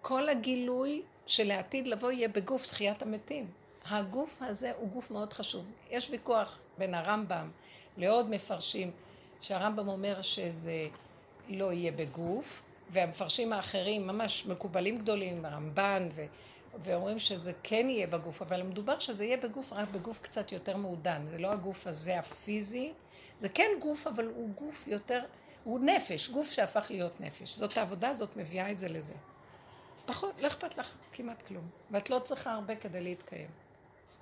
כל 0.00 0.28
הגילוי 0.28 1.02
שלעתיד 1.26 1.86
לבוא 1.86 2.10
יהיה 2.10 2.28
בגוף 2.28 2.66
תחיית 2.66 3.02
המתים. 3.02 3.46
הגוף 3.90 4.38
הזה 4.40 4.72
הוא 4.76 4.88
גוף 4.88 5.10
מאוד 5.10 5.32
חשוב. 5.32 5.70
יש 5.90 6.10
ויכוח 6.10 6.62
בין 6.78 6.94
הרמב"ם 6.94 7.50
לעוד 7.96 8.30
מפרשים, 8.30 8.90
שהרמב"ם 9.40 9.88
אומר 9.88 10.22
שזה 10.22 10.88
לא 11.48 11.72
יהיה 11.72 11.92
בגוף, 11.92 12.62
והמפרשים 12.90 13.52
האחרים, 13.52 14.06
ממש 14.06 14.46
מקובלים 14.46 14.98
גדולים, 14.98 15.44
הרמב"ן, 15.44 16.08
ו... 16.14 16.24
ואומרים 16.78 17.18
שזה 17.18 17.52
כן 17.62 17.86
יהיה 17.88 18.06
בגוף, 18.06 18.42
אבל 18.42 18.62
מדובר 18.62 18.98
שזה 18.98 19.24
יהיה 19.24 19.36
בגוף, 19.36 19.72
רק 19.72 19.88
בגוף 19.88 20.18
קצת 20.22 20.52
יותר 20.52 20.76
מעודן. 20.76 21.22
זה 21.30 21.38
לא 21.38 21.52
הגוף 21.52 21.86
הזה 21.86 22.18
הפיזי, 22.18 22.92
זה 23.36 23.48
כן 23.48 23.70
גוף, 23.80 24.06
אבל 24.06 24.26
הוא 24.26 24.48
גוף 24.54 24.88
יותר, 24.88 25.20
הוא 25.64 25.80
נפש, 25.80 26.28
גוף 26.28 26.52
שהפך 26.52 26.86
להיות 26.90 27.20
נפש. 27.20 27.56
זאת 27.56 27.76
העבודה 27.76 28.08
הזאת 28.08 28.36
מביאה 28.36 28.70
את 28.70 28.78
זה 28.78 28.88
לזה. 28.88 29.14
פחות, 30.06 30.40
לא 30.40 30.46
אכפת 30.46 30.78
לך 30.78 30.98
כמעט 31.12 31.42
כלום. 31.42 31.68
ואת 31.90 32.10
לא 32.10 32.18
צריכה 32.18 32.52
הרבה 32.52 32.76
כדי 32.76 33.00
להתקיים. 33.00 33.50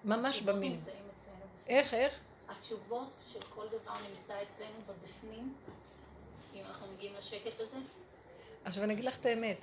ממש 0.04 0.40
בפנים. 0.40 0.78
איך, 1.66 1.94
איך? 1.94 2.20
התשובות 2.48 3.08
של 3.32 3.40
כל 3.54 3.66
דבר 3.66 3.94
נמצא 4.10 4.34
אצלנו 4.42 4.78
בבפנים, 4.86 5.54
אם 6.54 6.64
אנחנו 6.68 6.86
מגיעים 6.92 7.14
לשקט 7.18 7.60
הזה, 7.60 7.76
עכשיו 8.64 8.84
אני 8.84 8.92
אגיד 8.92 9.04
לך 9.04 9.16
את 9.16 9.26
האמת. 9.26 9.56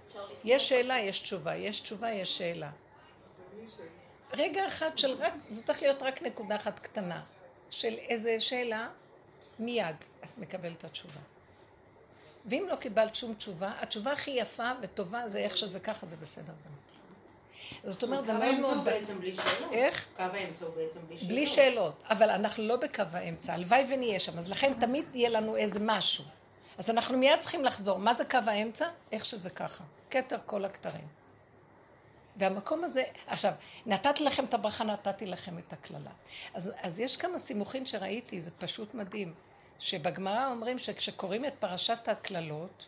יש 0.44 0.70
שאלה, 0.70 1.00
יש 1.00 1.20
תשובה. 1.20 1.56
יש 1.56 1.80
תשובה, 1.80 2.12
יש 2.12 2.38
שאלה. 2.38 2.72
רגע 4.34 4.68
אחד 4.68 4.98
של 4.98 5.14
רק, 5.14 5.34
זה 5.50 5.64
צריך 5.64 5.82
להיות 5.82 6.04
רק 6.04 6.22
נקודה 6.22 6.56
אחת 6.56 6.80
קטנה. 6.80 7.24
של 7.70 7.94
איזה 7.94 8.40
שאלה, 8.40 8.90
מיד 9.60 9.96
את 10.24 10.38
מקבלת 10.38 10.78
את 10.78 10.84
התשובה. 10.84 11.20
ואם 12.48 12.66
לא 12.70 12.76
קיבלת 12.76 13.16
שום 13.16 13.34
תשובה, 13.34 13.72
התשובה 13.82 14.12
הכי 14.12 14.32
יפה 14.32 14.72
וטובה 14.82 15.30
זה 15.30 15.40
איך 15.40 15.58
שזה 15.58 15.80
ככה, 15.80 16.06
זה 16.06 16.18
בסדר 16.18 16.54
גמור. 16.66 16.78
זאת 17.84 18.04
אומרת, 18.04 18.26
זה 18.26 18.32
קו 18.32 18.38
מאוד 18.38 18.48
האמצע 18.54 18.68
הוא 18.68 18.76
מאוד... 18.76 18.86
בעצם 18.86 19.20
בלי 19.20 19.36
שאלות. 19.36 19.74
איך? 19.74 20.08
קו 20.18 20.24
האמצע 20.24 20.66
הוא 20.66 20.76
בעצם 20.76 21.00
בלי 21.08 21.18
שאלות. 21.18 21.32
בלי 21.32 21.46
שאלות, 21.46 22.04
אבל 22.10 22.30
אנחנו 22.30 22.64
לא 22.64 22.76
בקו 22.76 23.04
האמצע, 23.14 23.54
הלוואי 23.54 23.86
ונהיה 23.90 24.20
שם, 24.20 24.38
אז 24.38 24.52
לכן 24.52 24.74
תמיד 24.80 25.06
יהיה 25.14 25.30
לנו 25.30 25.56
איזה 25.56 25.80
משהו. 25.84 26.24
אז 26.78 26.90
אנחנו 26.90 27.18
מיד 27.18 27.40
צריכים 27.40 27.66
לחזור. 27.66 27.98
מה 27.98 28.14
זה 28.14 28.26
קו 28.26 28.38
האמצע? 28.46 28.88
איך 29.12 29.26
שזה 29.26 29.50
ככה. 29.50 29.84
כתר 30.10 30.38
כל 30.46 30.66
הכתרים. 30.66 31.08
והמקום 32.36 32.84
הזה, 32.84 33.04
עכשיו, 33.28 33.54
נתתי 33.86 34.24
לכם 34.24 34.46
את 34.46 34.54
הברכה, 34.54 34.84
נתתי 34.84 35.26
לכם 35.26 35.58
את 35.58 35.74
הקללה. 35.74 36.12
אז, 36.54 36.72
אז 36.82 37.00
יש 37.00 37.18
כמה 37.18 37.38
סימוכים 37.38 37.86
שראיתי, 37.86 38.42
זה 38.42 38.52
פשוט 38.52 38.94
מדהים, 38.94 39.34
שבגמרא 39.80 40.48
אומרים 40.52 40.80
שכשקוראים 40.80 41.46
את 41.46 41.54
פרשת 41.60 42.08
הקללות 42.08 42.86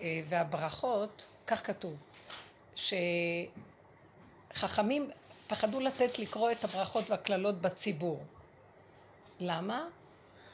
אה, 0.00 0.20
והברכות, 0.28 1.24
כך 1.46 1.66
כתוב, 1.66 1.96
שחכמים 4.54 5.10
פחדו 5.46 5.80
לתת 5.80 6.18
לקרוא 6.18 6.50
את 6.50 6.64
הברכות 6.64 7.10
והקללות 7.10 7.60
בציבור. 7.60 8.22
למה? 9.40 9.86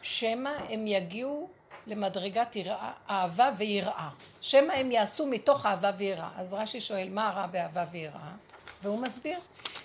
שמא 0.02 0.50
הם 0.68 0.86
יגיעו 0.86 1.48
למדרגת 1.86 2.56
יראה, 2.56 2.92
אהבה 3.10 3.50
ויראה. 3.56 4.08
שמא 4.40 4.72
הם 4.72 4.92
יעשו 4.92 5.26
מתוך 5.26 5.66
אהבה 5.66 5.90
ויראה. 5.96 6.30
אז 6.36 6.54
רש"י 6.54 6.80
שואל, 6.80 7.08
מה 7.08 7.28
הרע 7.28 7.46
באהבה 7.46 7.84
ויראה? 7.90 8.32
והוא 8.84 8.98
מסביר 8.98 9.38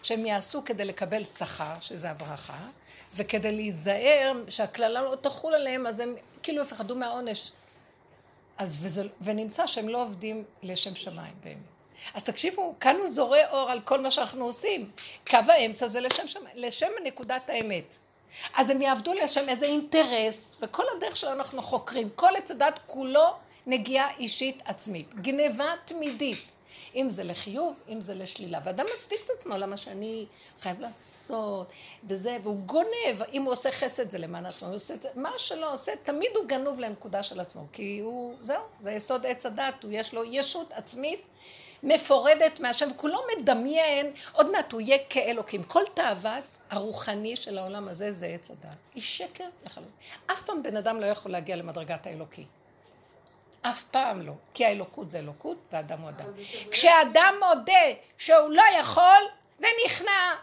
שהם 0.04 0.26
יעשו 0.26 0.66
כדי 0.66 0.86
לקבל 0.86 1.24
שכר, 1.24 1.74
שזה 1.82 2.10
הברכה, 2.10 2.68
וכדי 3.16 3.52
להיזהר 3.52 4.34
שהקללה 4.50 5.02
לא 5.02 5.16
תחול 5.16 5.54
עליהם, 5.54 5.88
אז 5.88 6.00
הם 6.00 6.16
כאילו 6.44 6.64
יפחדו 6.64 6.96
מהעונש. 6.96 7.52
אז 8.58 8.80
וזה, 8.82 9.04
ונמצא 9.22 9.68
שהם 9.68 9.90
לא 9.90 10.02
עובדים 10.02 10.44
לשם 10.64 10.96
שמיים 10.96 11.34
באמת. 11.44 11.58
אז 12.14 12.24
תקשיבו, 12.24 12.76
כאן 12.80 12.96
הוא 12.96 13.08
זורה 13.08 13.50
אור 13.52 13.72
על 13.72 13.82
כל 13.82 14.02
מה 14.02 14.12
שאנחנו 14.12 14.46
עושים. 14.46 14.92
קו 15.30 15.38
האמצע 15.48 15.88
זה 15.88 16.02
לשם 16.02 16.24
לשם 16.56 16.88
נקודת 17.04 17.50
האמת. 17.50 17.98
אז 18.56 18.70
הם 18.70 18.82
יעבדו 18.82 19.14
לשם 19.14 19.50
איזה 19.50 19.66
אינטרס, 19.66 20.58
וכל 20.62 20.84
הדרך 20.98 21.16
שלנו 21.16 21.36
אנחנו 21.36 21.62
חוקרים. 21.62 22.10
כל 22.16 22.36
עץ 22.36 22.52
הדת 22.52 22.80
כולו 22.86 23.28
נגיעה 23.68 24.08
אישית 24.20 24.62
עצמית. 24.66 25.14
גניבה 25.16 25.74
תמידית. 25.86 26.38
אם 26.96 27.10
זה 27.10 27.24
לחיוב, 27.24 27.80
אם 27.90 28.02
זה 28.02 28.16
לשלילה. 28.16 28.60
ואדם 28.64 28.86
מצדיק 28.96 29.22
את 29.26 29.30
עצמו, 29.30 29.58
למה 29.58 29.78
שאני 29.78 30.26
חייב 30.60 30.80
לעשות, 30.80 31.72
וזה, 32.04 32.38
והוא 32.44 32.60
גונב, 32.60 33.24
אם 33.34 33.42
הוא 33.42 33.52
עושה 33.52 33.72
חסד 33.72 34.10
זה 34.10 34.18
למען 34.18 34.46
עצמו, 34.46 34.68
הוא 34.68 34.76
עושה 34.76 34.94
את 34.94 35.02
זה, 35.02 35.10
מה 35.16 35.32
שלא 35.38 35.74
עושה, 35.74 35.92
תמיד 36.04 36.30
הוא 36.36 36.46
גנוב 36.46 36.80
לנקודה 36.80 37.24
של 37.24 37.40
עצמו, 37.40 37.66
כי 37.72 38.00
הוא, 38.00 38.36
זהו, 38.42 38.62
זה 38.82 38.92
יסוד 38.92 39.26
עץ 39.26 39.46
הדת, 39.46 39.84
הוא 39.84 39.92
יש 39.94 40.14
לו 40.14 40.24
ישות 40.24 40.74
עצמית 40.74 41.22
מפורדת 41.84 42.60
מהשם, 42.60 42.88
וכולו 42.92 43.20
מדמיין, 43.38 44.12
עוד 44.32 44.52
מעט 44.52 44.72
הוא 44.72 44.82
יהיה 44.82 44.98
כאלוקים. 45.10 45.64
כל 45.64 45.84
תאוות 45.94 46.58
הרוחני 46.70 47.36
של 47.36 47.58
העולם 47.58 47.88
הזה 47.88 48.12
זה 48.12 48.26
עץ 48.26 48.52
הדת. 48.52 48.76
היא 48.96 49.04
שקר 49.04 49.46
לחלוטין. 49.66 49.94
אף 50.32 50.42
פעם 50.42 50.64
בן 50.64 50.78
אדם 50.78 51.00
לא 51.00 51.06
יכול 51.06 51.32
להגיע 51.32 51.56
למדרגת 51.56 52.08
האלוקי. 52.08 52.46
אף 53.62 53.84
פעם 53.84 54.22
לא. 54.22 54.34
כי 54.54 54.66
האלוקות 54.66 55.12
זה 55.12 55.20
אלוקות 55.20 55.58
ואדם 55.72 56.02
הוא 56.02 56.10
אדם. 56.10 56.26
כשאדם 56.72 57.36
מודה 57.40 57.74
שהוא 58.18 58.50
לא 58.50 58.64
יכול 58.80 59.24
ונכנע 59.60 60.36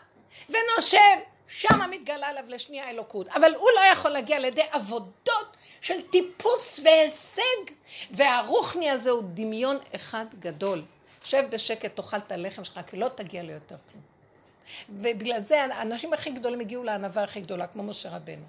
ונושם, 0.49 1.19
שמה 1.49 1.87
מתגלה 1.87 2.29
עליו 2.29 2.45
לשנייה 2.49 2.91
אלוקות. 2.91 3.29
אבל 3.29 3.55
הוא 3.55 3.69
לא 3.77 3.81
יכול 3.93 4.11
להגיע 4.11 4.39
לידי 4.39 4.63
עבודות 4.71 5.57
של 5.81 6.01
טיפוס 6.11 6.81
והישג. 6.85 7.73
והרוחני 8.11 8.91
הזה 8.91 9.11
הוא 9.11 9.23
דמיון 9.35 9.79
אחד 9.95 10.27
גדול. 10.39 10.83
שב 11.25 11.45
בשקט, 11.51 11.97
תאכל 11.97 12.17
את 12.17 12.33
הלחם 12.33 12.65
שלך, 12.65 12.81
כי 12.87 12.97
לא 12.97 13.09
תגיע 13.09 13.43
ליותר 13.43 13.77
כלום. 13.91 14.03
ובגלל 14.89 15.41
זה 15.41 15.65
האנשים 15.65 16.13
הכי 16.13 16.31
גדולים 16.31 16.61
הגיעו 16.61 16.83
לענווה 16.83 17.23
הכי 17.23 17.41
גדולה, 17.41 17.67
כמו 17.67 17.83
משה 17.83 18.17
רבנו. 18.17 18.45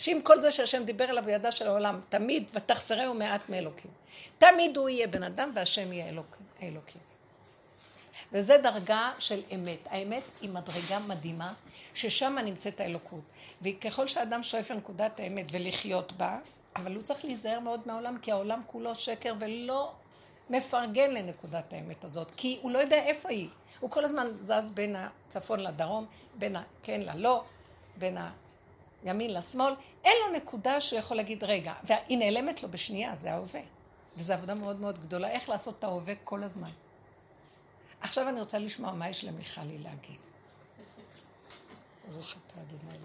שעם 0.00 0.20
כל 0.20 0.40
זה 0.40 0.50
שהשם 0.50 0.84
דיבר 0.84 1.10
אליו, 1.10 1.30
ידע 1.30 1.52
של 1.52 1.68
העולם, 1.68 2.00
תמיד, 2.08 2.44
ותחסרהו 2.54 3.14
מעט 3.14 3.48
מאלוקים. 3.48 3.90
תמיד 4.38 4.76
הוא 4.76 4.88
יהיה 4.88 5.06
בן 5.06 5.22
אדם 5.22 5.50
והשם 5.54 5.92
יהיה 5.92 6.08
אלוקים. 6.08 6.46
אלוקים. 6.62 7.00
וזה 8.32 8.58
דרגה 8.58 9.12
של 9.18 9.42
אמת. 9.54 9.78
האמת 9.86 10.22
היא 10.40 10.50
מדרגה 10.50 10.98
מדהימה, 11.06 11.52
ששם 11.94 12.36
נמצאת 12.44 12.80
האלוקות. 12.80 13.20
וככל 13.62 14.08
שאדם 14.08 14.42
שואף 14.42 14.70
לנקודת 14.70 15.20
האמת 15.20 15.46
ולחיות 15.50 16.12
בה, 16.12 16.38
אבל 16.76 16.94
הוא 16.94 17.02
צריך 17.02 17.24
להיזהר 17.24 17.60
מאוד 17.60 17.80
מהעולם, 17.86 18.18
כי 18.18 18.32
העולם 18.32 18.60
כולו 18.66 18.94
שקר 18.94 19.34
ולא 19.38 19.92
מפרגן 20.50 21.10
לנקודת 21.10 21.72
האמת 21.72 22.04
הזאת, 22.04 22.30
כי 22.36 22.58
הוא 22.62 22.70
לא 22.70 22.78
יודע 22.78 23.02
איפה 23.02 23.28
היא. 23.28 23.48
הוא 23.80 23.90
כל 23.90 24.04
הזמן 24.04 24.26
זז 24.38 24.70
בין 24.74 24.96
הצפון 24.96 25.60
לדרום, 25.60 26.06
בין 26.38 26.56
הכן 26.56 27.00
ללא, 27.00 27.44
בין 27.96 28.18
הימין 29.04 29.34
לשמאל. 29.34 29.74
אין 30.04 30.16
לו 30.26 30.36
נקודה 30.36 30.80
שהוא 30.80 30.98
יכול 30.98 31.16
להגיד, 31.16 31.44
רגע, 31.44 31.72
והיא 31.82 32.18
נעלמת 32.18 32.62
לו 32.62 32.70
בשנייה, 32.70 33.16
זה 33.16 33.32
ההווה. 33.32 33.60
וזו 34.16 34.32
עבודה 34.32 34.54
מאוד 34.54 34.80
מאוד 34.80 34.98
גדולה, 34.98 35.30
איך 35.30 35.48
לעשות 35.48 35.78
את 35.78 35.84
ההווה 35.84 36.14
כל 36.24 36.42
הזמן. 36.42 36.70
עכשיו 38.00 38.28
אני 38.28 38.40
רוצה 38.40 38.58
לשמוע 38.58 38.92
מה 38.92 39.08
יש 39.08 39.24
למיכלי 39.24 39.78
להגיד. 39.78 40.18
ברוך 42.12 42.34
אתה 42.46 42.60
אדוני? 42.60 42.98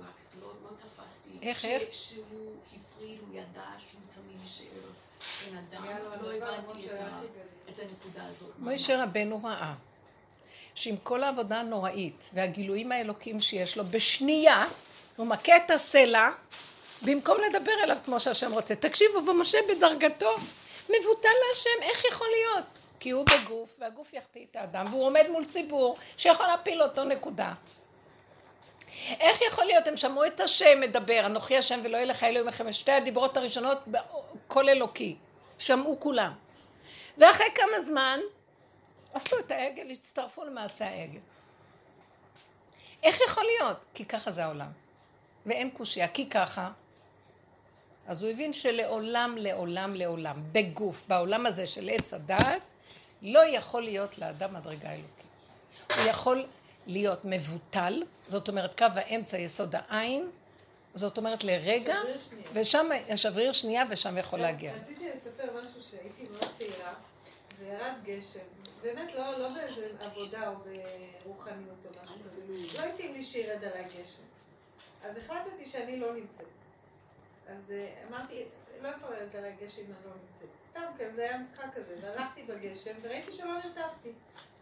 רק 0.00 0.14
לא, 0.40 0.52
לא. 0.62 0.70
איך, 1.42 1.64
איך? 1.64 1.82
שהוא 1.92 2.56
הפריד, 2.66 3.18
הוא 3.20 3.28
ידע 3.32 3.70
שהוא 3.78 4.00
תמיד 4.14 4.40
יישאר 4.42 4.66
בן 5.50 5.56
אדם. 5.56 5.84
לא 6.22 6.32
הבנתי 6.32 6.88
את 7.68 7.78
הנקודה 7.78 8.26
הזאת. 8.26 8.52
משה 8.58 8.94
אמרת? 8.94 9.08
רבנו 9.08 9.44
ראה 9.44 9.74
שעם 10.74 10.96
כל 10.96 11.24
העבודה 11.24 11.60
הנוראית 11.60 12.30
והגילויים 12.34 12.92
האלוקים 12.92 13.40
שיש 13.40 13.76
לו, 13.76 13.84
בשנייה 13.84 14.64
הוא 15.16 15.26
מכה 15.26 15.56
את 15.56 15.70
הסלע 15.70 16.30
במקום 17.02 17.38
לדבר 17.48 17.72
אליו 17.82 17.96
כמו 18.04 18.20
שהשם 18.20 18.52
רוצה. 18.52 18.74
תקשיבו, 18.74 19.26
ומשה 19.26 19.58
בדרגתו 19.68 20.34
מבוטל 20.84 21.28
להשם, 21.48 21.82
איך 21.82 22.04
יכול 22.04 22.26
להיות? 22.36 22.64
כי 23.00 23.10
הוא 23.10 23.24
בגוף, 23.26 23.76
והגוף 23.78 24.12
יחטיא 24.12 24.44
את 24.50 24.56
האדם, 24.56 24.86
והוא 24.90 25.06
עומד 25.06 25.26
מול 25.30 25.44
ציבור 25.44 25.96
שיכול 26.16 26.46
להפיל 26.46 26.82
אותו 26.82 27.04
נקודה. 27.04 27.52
איך 29.20 29.42
יכול 29.42 29.64
להיות? 29.64 29.86
הם 29.86 29.96
שמעו 29.96 30.26
את 30.26 30.40
השם 30.40 30.80
מדבר, 30.80 31.22
אנוכי 31.26 31.56
השם 31.58 31.80
ולא 31.82 31.96
יהיה 31.96 32.06
לך 32.06 32.24
אלוהים 32.24 32.48
לכם, 32.48 32.72
שתי 32.72 32.92
הדיברות 32.92 33.36
הראשונות, 33.36 33.78
קול 34.48 34.68
אלוקי. 34.68 35.16
שמעו 35.62 36.00
כולם. 36.00 36.32
ואחרי 37.18 37.46
כמה 37.54 37.80
זמן, 37.80 38.20
עשו 39.12 39.38
את 39.38 39.50
העגל, 39.50 39.90
הצטרפו 39.90 40.44
למעשה 40.44 40.88
העגל. 40.88 41.20
איך 43.02 43.20
יכול 43.28 43.44
להיות? 43.44 43.84
כי 43.94 44.04
ככה 44.04 44.30
זה 44.30 44.44
העולם. 44.44 44.70
ואין 45.46 45.70
קושייה, 45.70 46.08
כי 46.08 46.30
ככה. 46.30 46.70
אז 48.06 48.22
הוא 48.22 48.30
הבין 48.30 48.52
שלעולם, 48.52 49.36
לעולם, 49.38 49.94
לעולם, 49.94 50.36
בגוף, 50.52 51.04
בעולם 51.08 51.46
הזה 51.46 51.66
של 51.66 51.88
עץ 51.92 52.14
הדעת, 52.14 52.62
לא 53.22 53.46
יכול 53.46 53.82
להיות 53.82 54.18
לאדם 54.18 54.54
מדרגה 54.54 54.92
אלוקית. 54.92 55.26
הוא 55.96 56.04
יכול 56.04 56.44
להיות 56.86 57.24
מבוטל, 57.24 58.02
זאת 58.28 58.48
אומרת 58.48 58.78
קו 58.78 58.86
האמצע 58.94 59.38
יסוד 59.38 59.74
העין, 59.74 60.30
זאת 60.94 61.18
אומרת 61.18 61.44
לרגע, 61.44 61.96
ושם, 62.52 62.88
שבריר 63.16 63.52
שנייה 63.52 63.84
ושם 63.90 64.18
יכול 64.18 64.38
להגיע. 64.38 64.72
רציתי 64.74 65.04
לספר 65.08 65.60
משהו 65.60 65.82
שהייתי 65.90 66.32
מאוד 66.32 66.52
צעירה, 66.58 66.92
וירד 67.58 67.94
גשם, 68.04 68.38
באמת 68.82 69.14
לא, 69.14 69.38
לא 69.38 69.48
באיזה 69.48 69.90
עבודה 70.00 70.48
או 70.48 70.54
ברוחניות 71.24 71.86
או 71.86 72.02
משהו 72.02 72.16
כזה, 72.24 72.78
לא 72.78 72.88
התאים 72.88 73.12
לי 73.12 73.22
שירד 73.22 73.64
עליי 73.64 73.84
גשם. 73.84 74.22
אז 75.04 75.16
החלטתי 75.16 75.64
שאני 75.64 76.00
לא 76.00 76.14
נמצאת. 76.14 76.46
אז 77.48 77.70
אה, 77.70 78.04
אמרתי, 78.08 78.44
לא 78.82 78.88
יכולה 78.88 79.16
לרדת 79.16 79.34
עליי 79.34 79.56
גשם 79.60 79.80
אם 79.80 79.86
אני 79.86 80.04
לא 80.04 80.10
נמצאת. 80.10 80.48
סתם 80.70 80.82
כזה, 80.98 81.22
היה 81.22 81.38
משחק 81.38 81.64
כזה, 81.74 81.96
והלכתי 82.02 82.42
בגשם, 82.42 82.94
וראיתי 83.02 83.32
שלא 83.32 83.54
נרטבתי. 83.54 84.12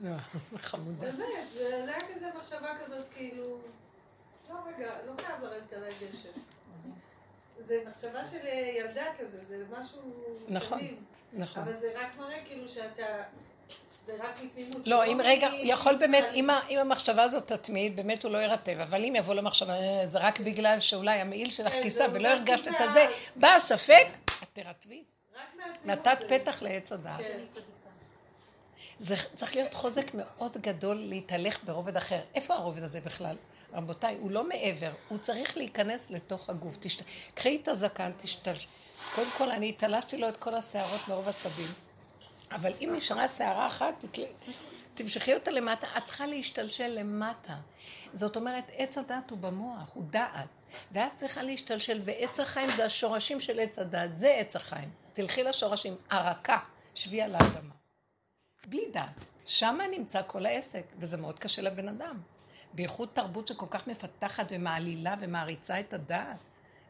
לא, 0.01 0.17
חמודה. 0.57 1.13
באמת, 1.13 1.49
זה 1.53 1.85
היה 1.89 2.15
כזה 2.15 2.27
מחשבה 2.39 2.73
כזאת, 2.85 3.07
כאילו, 3.15 3.59
לא 4.51 4.57
רגע, 4.67 4.91
לא 5.07 5.13
חייב 5.23 5.43
לרדת 5.43 5.73
עליי 5.73 5.91
גשם. 5.91 6.41
זה 7.67 7.83
מחשבה 7.87 8.25
של 8.25 8.47
ילדה 8.77 9.07
כזה, 9.19 9.45
זה 9.45 9.65
משהו 9.81 10.01
נכון. 10.49 10.79
נכון. 11.33 11.63
אבל 11.63 11.81
זה 11.81 11.93
רק 11.95 12.17
מראה 12.19 12.45
כאילו 12.45 12.69
שאתה, 12.69 13.23
זה 14.11 14.25
רק 14.25 14.41
מתמימות. 14.43 14.87
לא, 14.87 15.05
אם 15.05 15.21
רגע, 15.25 15.49
יכול 15.63 15.97
באמת, 15.97 16.25
אם 16.69 16.79
המחשבה 16.79 17.23
הזאת 17.23 17.47
תתמיד, 17.53 17.97
באמת 17.97 18.25
הוא 18.25 18.33
לא 18.33 18.39
ירטב, 18.39 18.81
אבל 18.81 19.05
אם 19.05 19.17
יבוא 19.17 19.35
למחשבה, 19.35 19.73
"אה, 19.75 20.07
זה 20.07 20.19
רק 20.19 20.41
בגלל 20.41 20.81
שאולי 20.81 21.21
המעיל 21.21 21.51
שלך 21.51 21.73
כן, 21.73 21.83
כיסה 21.83 22.07
ולא 22.13 22.29
זה 22.29 22.35
הרגשת 22.35 22.69
את. 22.69 22.75
הזה, 22.81 23.07
בא 23.37 23.49
הספק, 23.49 24.07
את 24.43 24.49
תרטבי. 24.53 25.03
מהתמימות 25.35 26.07
נתת 26.07 26.19
זה- 26.29 26.39
פתח 26.39 26.63
לעץ 26.63 26.93
הדעת. 26.93 27.19
כן. 27.21 27.39
זה 28.99 29.15
צריך 29.35 29.57
להיות 29.57 29.75
חוזק 29.75 30.11
מאוד 30.15 30.57
גדול 30.61 30.97
להתהלך 30.97 31.59
ברובד 31.65 31.97
אחר. 31.97 32.21
איפה 32.35 32.55
הרובד 32.55 32.83
הזה 32.83 33.01
בכלל? 33.01 33.37
רבותיי, 33.73 34.17
הוא 34.21 34.31
לא 34.31 34.45
מעבר, 34.49 34.91
הוא 35.09 35.19
צריך 35.19 35.57
להיכנס 35.57 36.11
לתוך 36.11 36.51
הגוף. 36.51 36.77
תשת... 36.81 37.03
קחי 37.35 37.59
את 37.63 37.69
הזקן, 37.69 38.11
תשתלש... 38.19 38.67
קודם 39.15 39.31
כל, 39.39 39.51
אני 39.51 39.69
התלשתי 39.69 40.17
לו 40.17 40.29
את 40.29 40.37
כל 40.37 40.55
השערות 40.55 41.09
מרוב 41.09 41.29
עצבים. 41.29 41.67
אבל 42.51 42.73
אם 42.81 42.93
נשארה 42.97 43.29
שערה 43.29 43.67
אחת, 43.67 43.95
תתל... 43.99 44.23
תמשכי 44.95 45.35
אותה 45.35 45.51
למטה, 45.51 45.87
את 45.99 46.05
צריכה 46.05 46.27
להשתלשל 46.27 46.89
למטה. 46.89 47.55
זאת 48.15 48.37
אומרת, 48.37 48.71
עץ 48.77 48.99
הדעת 48.99 49.31
הוא 49.31 49.39
במוח, 49.39 49.95
הוא 49.95 50.05
דעת. 50.11 50.49
ואת 50.93 51.15
צריכה 51.15 51.43
להשתלשל, 51.43 52.01
ועץ 52.05 52.41
החיים 52.41 52.71
זה 52.73 52.85
השורשים 52.85 53.41
של 53.41 53.61
עץ 53.61 53.79
הדעת, 53.79 54.19
זה 54.19 54.31
עץ 54.31 54.57
החיים. 54.57 54.91
תלכי 55.13 55.43
לשורשים, 55.43 55.97
הרקה, 56.11 56.59
שבי 56.95 57.23
על 57.23 57.35
האדמה. 57.35 57.75
בלי 58.67 58.83
דעת. 58.93 59.15
שמה 59.47 59.87
נמצא 59.87 60.23
כל 60.27 60.47
העסק, 60.47 60.85
וזה 60.99 61.17
מאוד 61.17 61.39
קשה 61.39 61.63
לבן 61.63 61.89
אדם. 61.89 62.21
בייחוד 62.73 63.09
תרבות 63.13 63.49
שכל 63.49 63.67
כך 63.71 63.87
מפתחת 63.87 64.47
ומעלילה 64.51 65.15
ומעריצה 65.21 65.81
את 65.81 65.93
הדעת. 65.93 66.39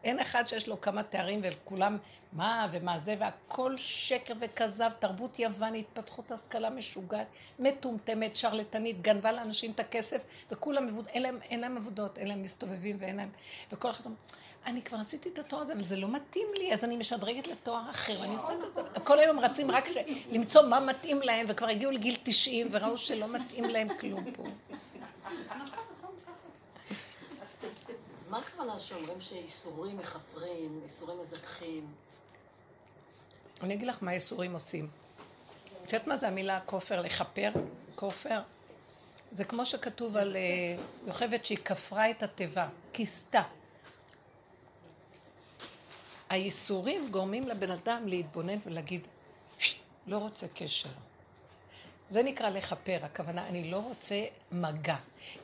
אין 0.04 0.18
אחד 0.18 0.46
שיש 0.46 0.68
לו 0.68 0.80
כמה 0.80 1.02
תארים 1.02 1.40
וכולם 1.42 1.98
מה 2.32 2.66
ומה 2.72 2.98
זה 2.98 3.14
והכל 3.18 3.76
שקר 3.76 4.34
וכזב, 4.40 4.90
תרבות 4.98 5.38
יוונית, 5.38 5.86
התפתחות 5.88 6.30
השכלה 6.30 6.70
משוגעת, 6.70 7.26
מטומטמת, 7.58 8.36
שרלטנית, 8.36 9.02
גנבה 9.02 9.32
לאנשים 9.32 9.70
את 9.70 9.80
הכסף 9.80 10.22
וכולם 10.50 10.86
מבוד... 10.86 11.06
אין 11.06 11.22
להם, 11.22 11.38
אין 11.42 11.60
להם 11.60 11.76
עבודות, 11.76 12.18
אין 12.18 12.28
להם 12.28 12.42
מסתובבים 12.42 12.96
ואין 12.98 13.16
להם... 13.16 13.30
וכל 13.72 13.90
אחד 13.90 14.04
אומר, 14.04 14.16
אני 14.66 14.82
כבר 14.82 14.98
עשיתי 14.98 15.28
את 15.28 15.38
התואר 15.38 15.62
הזה, 15.62 15.72
אבל 15.72 15.84
זה 15.84 15.96
לא 15.96 16.08
מתאים 16.08 16.46
לי, 16.58 16.72
אז 16.72 16.84
אני 16.84 16.96
משדרגת 16.96 17.46
לתואר 17.48 17.90
אחר, 17.90 18.20
ואני 18.20 18.34
עושה 18.34 18.52
את 18.52 18.74
זה. 18.74 19.00
כל 19.04 19.18
היום 19.18 19.38
הם 19.38 19.44
רצים 19.44 19.70
רק 19.70 19.88
ש... 19.88 19.96
למצוא 20.30 20.62
מה 20.62 20.80
מתאים 20.80 21.22
להם, 21.22 21.46
וכבר 21.48 21.68
הגיעו 21.68 21.92
לגיל 21.92 22.16
90 22.22 22.68
וראו 22.70 22.96
שלא 22.96 23.28
מתאים 23.28 23.64
להם 23.64 23.88
כלום 23.98 24.24
פה. 24.32 24.44
מה 28.30 28.38
הכוונה 28.38 28.78
שאומרים 28.78 29.20
שאיסורים 29.20 29.96
מכפרים, 29.98 30.80
איסורים 30.84 31.20
מזכחים? 31.20 31.86
אני 33.62 33.74
אגיד 33.74 33.88
לך 33.88 34.02
מה 34.02 34.10
האיסורים 34.10 34.52
עושים. 34.54 34.88
את 35.84 35.92
יודעת 35.92 36.06
מה 36.08 36.16
זה 36.16 36.28
המילה 36.28 36.60
כופר, 36.66 37.00
לכפר? 37.00 37.50
כופר? 37.94 38.40
זה 39.32 39.44
כמו 39.44 39.66
שכתוב 39.66 40.16
על 40.16 40.36
אה, 40.36 40.42
יוכבת 41.06 41.44
שהיא 41.44 41.58
כפרה 41.58 42.10
את 42.10 42.22
התיבה, 42.22 42.68
כיסתה. 42.92 43.42
האיסורים 46.28 47.10
גורמים 47.10 47.48
לבן 47.48 47.70
אדם 47.70 48.08
להתבונן 48.08 48.58
ולהגיד, 48.66 49.06
"ש, 49.58 49.74
לא 50.06 50.18
רוצה 50.18 50.48
קשר. 50.48 50.88
זה 52.10 52.22
נקרא 52.22 52.50
לכפר, 52.50 52.98
הכוונה, 53.02 53.46
אני 53.48 53.70
לא 53.70 53.76
רוצה 53.76 54.24
מגע. 54.52 54.96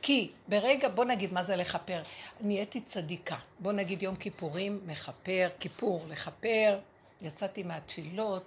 כי 0.03 0.31
ברגע, 0.49 0.89
בוא 0.89 1.05
נגיד 1.05 1.33
מה 1.33 1.45
זה 1.45 1.57
לכפר, 1.57 2.03
נהייתי 2.41 2.81
צדיקה. 2.81 3.37
בוא 3.59 3.73
נגיד 3.73 4.03
יום 4.03 4.17
כיפורים, 4.17 4.81
מכפר, 4.87 5.49
כיפור, 5.61 6.05
לכפר, 6.09 6.79
יצאתי 7.23 7.63
מהתפילות, 7.63 8.43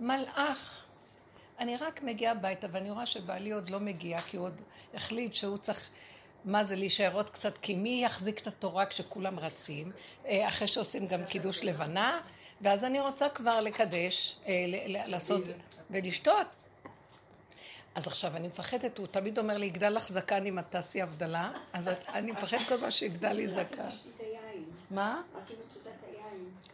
מלאך. 0.00 0.86
אני 1.58 1.76
רק 1.76 2.02
מגיעה 2.02 2.32
הביתה 2.32 2.66
ואני 2.70 2.90
רואה 2.90 3.06
שבעלי 3.06 3.52
עוד 3.52 3.70
לא 3.70 3.80
מגיע, 3.80 4.20
כי 4.20 4.36
הוא 4.36 4.46
עוד 4.46 4.62
החליט 4.94 5.34
שהוא 5.34 5.58
צריך, 5.58 5.88
מה 6.44 6.64
זה, 6.64 6.76
להישאר 6.76 7.14
עוד 7.14 7.30
קצת, 7.30 7.58
כי 7.58 7.74
מי 7.74 8.02
יחזיק 8.04 8.38
את 8.38 8.46
התורה 8.46 8.86
כשכולם 8.86 9.38
רצים, 9.38 9.92
אה, 10.26 10.48
אחרי 10.48 10.66
שעושים 10.66 11.06
גם 11.06 11.24
קידוש 11.24 11.64
לבנה, 11.64 12.20
ואז 12.60 12.84
אני 12.84 13.00
רוצה 13.00 13.28
כבר 13.28 13.60
לקדש, 13.60 14.36
אה, 14.46 14.64
לעשות, 14.86 15.48
ולשתות. 15.90 16.46
אז 17.94 18.06
עכשיו 18.06 18.36
אני 18.36 18.48
מפחדת, 18.48 18.98
הוא 18.98 19.06
תמיד 19.10 19.38
אומר 19.38 19.56
לי, 19.56 19.66
יגדל 19.66 19.88
לך 19.88 20.08
זקן 20.08 20.46
אם 20.46 20.58
את 20.58 20.64
תעשי 20.70 21.02
הבדלה, 21.02 21.50
אז 21.72 21.90
אני 22.14 22.32
מפחדת 22.32 22.60
כל 22.68 22.74
הזמן 22.74 22.90
שיגדל 22.90 23.32
לי 23.32 23.46
זקן. 23.46 23.88
מה? 24.90 25.20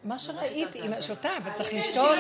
מה 0.05 0.19
שראיתי, 0.19 0.83
היא 0.83 1.01
שותה, 1.01 1.29
וצריך 1.45 1.75
לשתות. 1.75 2.19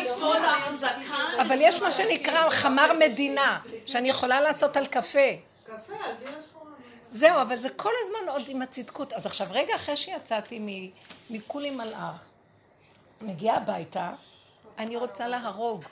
אבל 1.41 1.57
יש 1.61 1.83
מה 1.83 1.91
שנקרא 1.91 2.51
חמר 2.51 2.93
מדינה, 2.99 3.61
שאני 3.87 4.09
יכולה 4.09 4.41
לעשות 4.41 4.77
על 4.77 4.87
קפה. 4.87 5.19
קפה 5.65 5.93
על 6.05 6.13
בירה 6.19 6.41
שחורה. 6.43 6.71
זהו, 7.11 7.43
אבל 7.43 7.57
זה 7.57 7.69
כל 7.71 7.93
הזמן 8.05 8.29
עוד 8.33 8.43
עם 8.49 8.63
הצדקות. 8.63 9.13
אז 9.13 9.27
עכשיו, 9.27 9.47
רגע 9.51 9.75
אחרי 9.75 9.97
שיצאתי 9.97 10.59
מ- 10.61 10.91
מכולי 11.35 11.71
מלאך, 11.71 12.29
מגיעה 13.21 13.57
הביתה, 13.57 14.11
אני 14.79 14.97
רוצה 14.97 15.29
להרוג. 15.29 15.85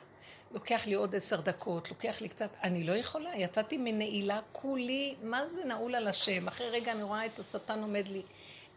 לוקח 0.56 0.86
לי 0.86 0.94
עוד 0.94 1.14
עשר 1.14 1.40
דקות, 1.40 1.90
לוקח 1.90 2.20
לי 2.20 2.28
קצת, 2.28 2.50
אני 2.62 2.84
לא 2.84 2.92
יכולה, 2.92 3.36
יצאתי 3.36 3.78
מנעילה, 3.78 4.40
כולי, 4.52 5.14
מה 5.22 5.46
זה 5.46 5.64
נעול 5.64 5.94
על 5.94 6.08
השם? 6.08 6.48
אחרי 6.48 6.70
רגע 6.70 6.92
אני 6.92 7.02
רואה 7.02 7.26
את 7.26 7.38
השטן 7.38 7.82
עומד 7.82 8.08
לי. 8.08 8.22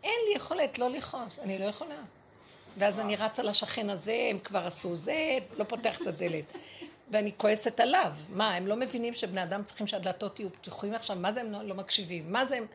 אין 0.04 0.20
לי 0.28 0.36
יכולת 0.36 0.80
לא 0.80 0.90
לכעוס, 0.90 1.40
אני 1.40 1.60
לא 1.60 1.66
יכולה. 1.66 1.96
ואז 2.78 3.00
אני 3.00 3.16
רצה 3.16 3.44
לשכן 3.44 3.90
הזה, 3.90 4.28
הם 4.30 4.40
כבר 4.40 4.68
עשו 4.68 4.96
זה, 4.96 5.38
לא 5.58 5.64
פותח 5.64 6.02
את 6.02 6.08
הדלת. 6.08 6.54
ואני 7.12 7.32
כועסת 7.38 7.80
עליו. 7.80 8.14
מה, 8.30 8.56
הם 8.56 8.68
לא 8.68 8.76
מבינים 8.76 9.14
שבני 9.14 9.44
אדם 9.44 9.64
צריכים 9.64 9.88
שהדלתות 9.88 10.40
יהיו 10.40 10.54
פתוחים 10.54 10.94
עכשיו? 10.94 11.16
מה 11.16 11.34
זה 11.34 11.42
הם 11.42 11.52
לא, 11.52 11.64
לא 11.64 11.76
מקשיבים? 11.76 12.32
מה 12.32 12.46
זה 12.46 12.58
הם... 12.58 12.66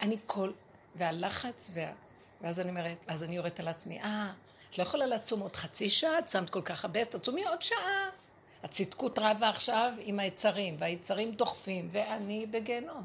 אני 0.00 0.16
כל... 0.26 0.52
והלחץ, 0.94 1.70
וה... 1.74 1.92
ואז 2.40 2.60
אני 2.60 2.70
אומרת, 2.70 2.96
ואז 3.08 3.22
אני 3.22 3.36
יורדת 3.36 3.60
על 3.60 3.68
עצמי, 3.68 4.00
אה, 4.00 4.32
את 4.70 4.78
לא 4.78 4.82
יכולה 4.82 5.06
לעצום 5.06 5.40
עוד 5.40 5.56
חצי 5.56 5.90
שעה? 5.90 6.18
את 6.18 6.28
שמת 6.28 6.50
כל 6.50 6.62
כך 6.62 6.84
הרבה, 6.84 7.00
אז 7.00 7.08
תעצומי 7.08 7.44
עוד 7.44 7.62
שעה. 7.62 8.21
הצדקות 8.62 9.18
רבה 9.18 9.48
עכשיו 9.48 9.92
עם 9.98 10.18
היצרים, 10.18 10.76
והיצרים 10.78 11.30
דוחפים, 11.30 11.88
ואני 11.92 12.46
בגיהנום. 12.46 13.02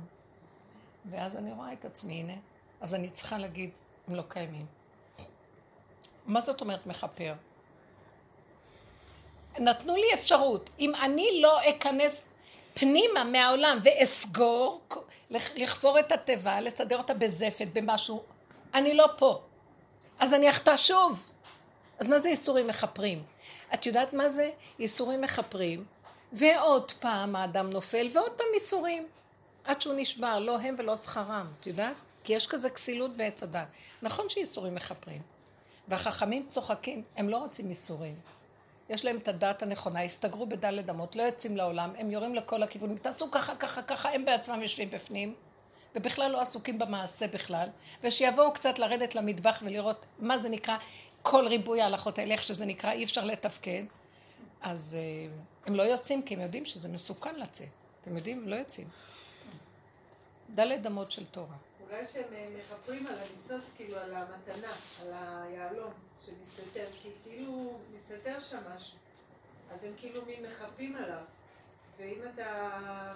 ואז 1.09 1.35
אני 1.35 1.51
רואה 1.51 1.73
את 1.73 1.85
עצמי, 1.85 2.13
הנה. 2.13 2.33
אז 2.81 2.93
אני 2.93 3.09
צריכה 3.09 3.37
להגיד, 3.37 3.69
הם 4.07 4.15
לא 4.15 4.23
קיימים. 4.27 4.65
מה 6.25 6.41
זאת 6.41 6.61
אומרת 6.61 6.87
מכפר? 6.87 7.33
נתנו 9.59 9.95
לי 9.95 10.13
אפשרות. 10.13 10.69
אם 10.79 10.95
אני 10.95 11.41
לא 11.41 11.69
אכנס 11.69 12.33
פנימה 12.73 13.23
מהעולם 13.23 13.79
ואסגור, 13.83 14.81
לכפור 15.55 15.99
את 15.99 16.11
התיבה, 16.11 16.61
לסדר 16.61 16.97
אותה 16.97 17.13
בזפת, 17.13 17.67
במשהו, 17.73 18.23
אני 18.73 18.93
לא 18.93 19.07
פה. 19.17 19.41
אז 20.19 20.33
אני 20.33 20.49
אחטא 20.49 20.77
שוב. 20.77 21.29
אז 21.99 22.07
מה 22.07 22.19
זה 22.19 22.29
ייסורים 22.29 22.67
מכפרים? 22.67 23.23
את 23.73 23.85
יודעת 23.85 24.13
מה 24.13 24.29
זה? 24.29 24.49
ייסורים 24.79 25.21
מכפרים, 25.21 25.85
ועוד 26.33 26.91
פעם 26.91 27.35
האדם 27.35 27.69
נופל, 27.69 28.07
ועוד 28.13 28.31
פעם 28.31 28.47
ייסורים. 28.53 29.07
עד 29.63 29.81
שהוא 29.81 29.93
נשבר, 29.97 30.39
לא 30.39 30.59
הם 30.59 30.75
ולא 30.77 30.97
שכרם, 30.97 31.47
את 31.59 31.67
יודעת? 31.67 31.95
כי 32.23 32.33
יש 32.33 32.47
כזה 32.47 32.69
כסילות 32.69 33.17
בעץ 33.17 33.43
הדת. 33.43 33.67
נכון 34.01 34.29
שייסורים 34.29 34.75
מכפרים. 34.75 35.21
והחכמים 35.87 36.45
צוחקים, 36.47 37.03
הם 37.17 37.29
לא 37.29 37.37
רוצים 37.37 37.69
ייסורים. 37.69 38.15
יש 38.89 39.05
להם 39.05 39.17
את 39.17 39.27
הדעת 39.27 39.63
הנכונה, 39.63 40.01
הסתגרו 40.01 40.45
בדלת 40.45 40.89
אמות, 40.89 41.15
לא 41.15 41.21
יוצאים 41.23 41.57
לעולם, 41.57 41.93
הם 41.97 42.11
יורים 42.11 42.35
לכל 42.35 42.63
הכיוונים, 42.63 42.97
תעשו 42.97 43.31
ככה, 43.31 43.55
ככה, 43.55 43.81
ככה, 43.81 44.09
הם 44.09 44.25
בעצמם 44.25 44.61
יושבים 44.61 44.89
בפנים, 44.89 45.35
ובכלל 45.95 46.31
לא 46.31 46.41
עסוקים 46.41 46.79
במעשה 46.79 47.27
בכלל, 47.27 47.69
ושיבואו 48.03 48.53
קצת 48.53 48.79
לרדת 48.79 49.15
למטבח 49.15 49.61
ולראות 49.65 50.05
מה 50.19 50.37
זה 50.37 50.49
נקרא, 50.49 50.77
כל 51.21 51.47
ריבוי 51.47 51.81
ההלכות 51.81 52.19
האלה, 52.19 52.33
איך 52.33 52.43
שזה 52.43 52.65
נקרא, 52.65 52.91
אי 52.91 53.03
אפשר 53.03 53.23
לתפקד, 53.23 53.83
אז 54.61 54.97
אה, 54.99 55.27
הם 55.65 55.75
לא 55.75 55.83
יוצאים 55.83 56.21
כי 56.21 56.33
הם 56.33 56.41
יודעים 56.41 56.65
שזה 56.65 56.89
מסוכן 56.89 57.35
לצאת. 57.35 57.67
אתם 58.01 58.17
יודעים? 58.17 58.47
לא 58.47 58.55
יוצאים. 58.55 58.87
דלת 60.55 60.85
אמות 60.85 61.11
של 61.11 61.25
תורה. 61.25 61.55
אולי 61.89 62.05
שהם 62.05 62.33
אה, 62.33 62.47
מכפרים 62.57 63.07
על 63.07 63.15
הניצוץ, 63.15 63.71
כאילו 63.75 63.97
על 63.97 64.15
המתנה, 64.15 64.71
על 65.01 65.13
היהלום 65.13 65.91
שמסתתר, 66.25 66.85
כי 67.01 67.09
כאילו 67.23 67.79
מסתתר 67.95 68.39
שם 68.39 68.59
משהו. 68.75 68.97
אז 69.71 69.83
הם 69.83 69.91
כאילו 69.97 70.25
מי 70.25 70.35
מכפים 70.47 70.95
עליו. 70.95 71.21
ואם 71.99 72.19
אתה 72.35 72.69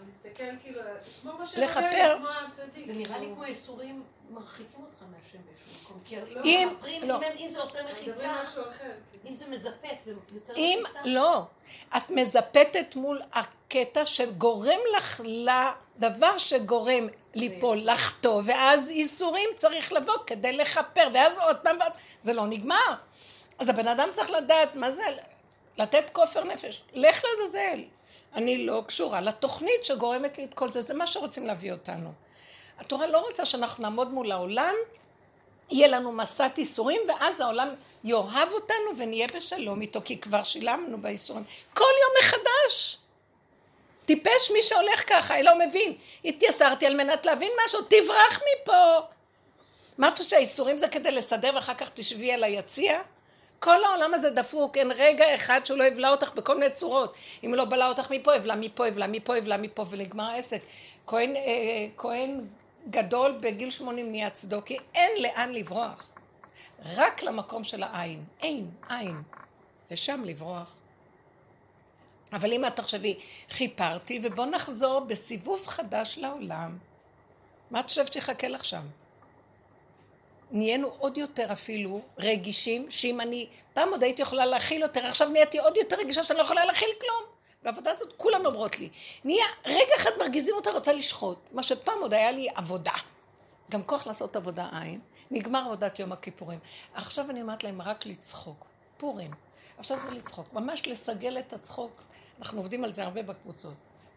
מסתכל 0.09 0.43
כאילו, 0.63 0.81
כמו 1.21 1.33
מה 1.33 1.43
לכפר. 1.57 2.17
כמו 2.17 2.27
הצדיק. 2.29 2.85
זה 2.87 2.93
נראה 2.93 3.19
לי 3.19 3.25
כמו 3.35 3.43
איסורים 3.43 4.03
מרחיקים 4.29 4.67
אותך 4.81 5.03
מהשם 5.11 5.37
באיזשהו 5.45 5.83
מקום. 5.83 5.99
כי. 6.05 6.15
אם- 6.43 6.69
לא. 7.03 7.17
אם 7.17 7.23
אם 7.39 7.49
זה 7.51 7.61
עושה 7.61 7.79
מחיצה, 7.91 8.41
אחר. 8.41 8.91
אם 9.29 9.35
זה 9.35 9.47
מזפת 9.47 9.95
ויוצר 10.31 10.53
אם 10.55 10.79
מחיצה, 10.83 10.99
לא, 11.05 11.43
את 11.97 12.11
מזפתת 12.11 12.95
מול 12.95 13.21
הקטע 13.33 14.05
שגורם 14.05 14.79
לך 14.97 15.21
לדבר 15.25 16.37
שגורם 16.37 17.07
ליפול, 17.35 17.77
לחטוא, 17.83 18.41
ואז 18.45 18.89
ייסורים 18.89 19.49
צריך 19.55 19.93
לבוא 19.93 20.13
כדי 20.27 20.53
לכפר, 20.53 21.07
ואז 21.13 21.37
עוד 21.39 21.57
פעם 21.63 21.77
זה 22.19 22.33
לא 22.33 22.47
נגמר. 22.47 22.93
אז 23.59 23.69
הבן 23.69 23.87
אדם 23.87 24.09
צריך 24.11 24.31
לדעת 24.31 24.75
מה 24.75 24.91
זה, 24.91 25.03
לתת 25.77 26.09
כופר 26.13 26.43
נפש, 26.43 26.83
לך 26.93 27.21
לעזאזל. 27.25 27.83
אני 28.35 28.65
לא 28.65 28.83
קשורה 28.87 29.21
לתוכנית 29.21 29.85
שגורמת 29.85 30.37
לי 30.37 30.43
את 30.43 30.53
כל 30.53 30.71
זה, 30.71 30.81
זה 30.81 30.93
מה 30.93 31.07
שרוצים 31.07 31.47
להביא 31.47 31.71
אותנו. 31.71 32.11
התורה 32.79 33.07
לא 33.07 33.17
רוצה 33.17 33.45
שאנחנו 33.45 33.83
נעמוד 33.83 34.11
מול 34.11 34.31
העולם 34.31 34.73
יהיה 35.71 35.87
לנו 35.87 36.11
מסת 36.11 36.51
ייסורים, 36.57 37.01
ואז 37.07 37.41
העולם 37.41 37.69
יאהב 38.03 38.49
אותנו 38.51 38.97
ונהיה 38.97 39.27
בשלום 39.35 39.81
איתו, 39.81 40.01
כי 40.05 40.17
כבר 40.17 40.43
שילמנו 40.43 41.01
בייסורים. 41.01 41.43
כל 41.73 41.83
יום 42.01 42.11
מחדש. 42.21 42.97
טיפש 44.05 44.51
מי 44.51 44.63
שהולך 44.63 45.09
ככה, 45.09 45.39
אלא 45.39 45.51
הוא 45.51 45.59
מבין. 45.59 45.95
התייסרתי 46.25 46.85
על 46.85 46.95
מנת 46.95 47.25
להבין 47.25 47.51
משהו, 47.65 47.81
תברח 47.81 48.39
מפה. 48.63 48.99
חושב 50.15 50.29
שהייסורים 50.29 50.77
זה 50.77 50.87
כדי 50.87 51.11
לסדר 51.11 51.51
ואחר 51.55 51.73
כך 51.73 51.89
תשבי 51.89 52.31
על 52.31 52.43
היציע? 52.43 53.01
כל 53.63 53.83
העולם 53.83 54.13
הזה 54.13 54.29
דפוק, 54.29 54.77
אין 54.77 54.91
רגע 54.91 55.35
אחד 55.35 55.61
שהוא 55.63 55.77
לא 55.77 55.83
יבלע 55.83 56.09
אותך 56.09 56.31
בכל 56.33 56.59
מיני 56.59 56.73
צורות. 56.73 57.13
אם 57.45 57.53
לא 57.53 57.65
בלע 57.65 57.87
אותך 57.87 58.11
מפה, 58.11 58.35
יבלע 58.35 58.55
מפה, 58.55 58.87
יבלע 58.87 59.07
מפה, 59.07 59.37
יבלע 59.37 59.57
מפה, 59.57 59.85
ונגמר 59.89 60.23
העסק. 60.23 60.61
כהן, 61.07 61.35
אה, 61.35 61.87
כהן 61.97 62.47
גדול 62.89 63.37
בגיל 63.41 63.69
80 63.69 64.11
נהיה 64.11 64.29
צדוקי, 64.29 64.77
אין 64.95 65.11
לאן 65.23 65.51
לברוח. 65.51 66.11
רק 66.85 67.23
למקום 67.23 67.63
של 67.63 67.83
העין. 67.83 68.23
אין, 68.41 68.69
עין. 68.89 69.21
לשם 69.91 70.23
לברוח. 70.25 70.79
אבל 72.33 72.53
אם 72.53 72.65
את 72.65 72.75
תחשבי, 72.75 73.19
חיפרתי, 73.49 74.19
ובוא 74.23 74.45
נחזור 74.45 74.99
בסיבוב 74.99 75.67
חדש 75.67 76.17
לעולם. 76.17 76.77
מה 77.71 77.79
את 77.79 77.85
חושבת 77.85 78.13
שיחכה 78.13 78.47
לך 78.47 78.65
שם? 78.65 78.83
נהיינו 80.51 80.91
עוד 80.99 81.17
יותר 81.17 81.53
אפילו 81.53 82.01
רגישים, 82.19 82.91
שאם 82.91 83.21
אני, 83.21 83.47
פעם 83.73 83.89
עוד 83.89 84.03
הייתי 84.03 84.21
יכולה 84.21 84.45
להכיל 84.45 84.81
יותר, 84.81 85.05
עכשיו 85.05 85.29
נהייתי 85.29 85.59
עוד 85.59 85.77
יותר 85.77 85.95
רגישה 85.95 86.23
שאני 86.23 86.39
לא 86.39 86.43
יכולה 86.43 86.65
להכיל 86.65 86.89
כלום. 87.01 87.23
והעבודה 87.63 87.91
הזאת, 87.91 88.13
כולן 88.17 88.45
אומרות 88.45 88.79
לי, 88.79 88.89
נהיה, 89.23 89.45
רגע 89.65 89.95
אחד 89.97 90.09
מרגיזים 90.19 90.55
אותה, 90.55 90.71
רוצה 90.71 90.93
לשחוט. 90.93 91.37
מה 91.51 91.63
שפעם 91.63 91.99
עוד 92.01 92.13
היה 92.13 92.31
לי 92.31 92.47
עבודה. 92.55 92.93
גם 93.71 93.83
כוח 93.83 94.07
לעשות 94.07 94.35
עבודה 94.35 94.69
עין, 94.81 94.99
נגמר 95.31 95.59
עבודת 95.65 95.99
יום 95.99 96.11
הכיפורים. 96.11 96.59
עכשיו 96.93 97.29
אני 97.29 97.41
אומרת 97.41 97.63
להם 97.63 97.81
רק 97.81 98.05
לצחוק. 98.05 98.65
פורים. 98.97 99.31
עכשיו 99.77 99.99
זה 99.99 100.11
לצחוק. 100.11 100.53
ממש 100.53 100.87
לסגל 100.87 101.39
את 101.39 101.53
הצחוק. 101.53 101.91
אנחנו 102.39 102.59
עובדים 102.59 102.83
על 102.83 102.93
זה 102.93 103.03
הרבה 103.03 103.23
בקבוצות. 103.23 103.73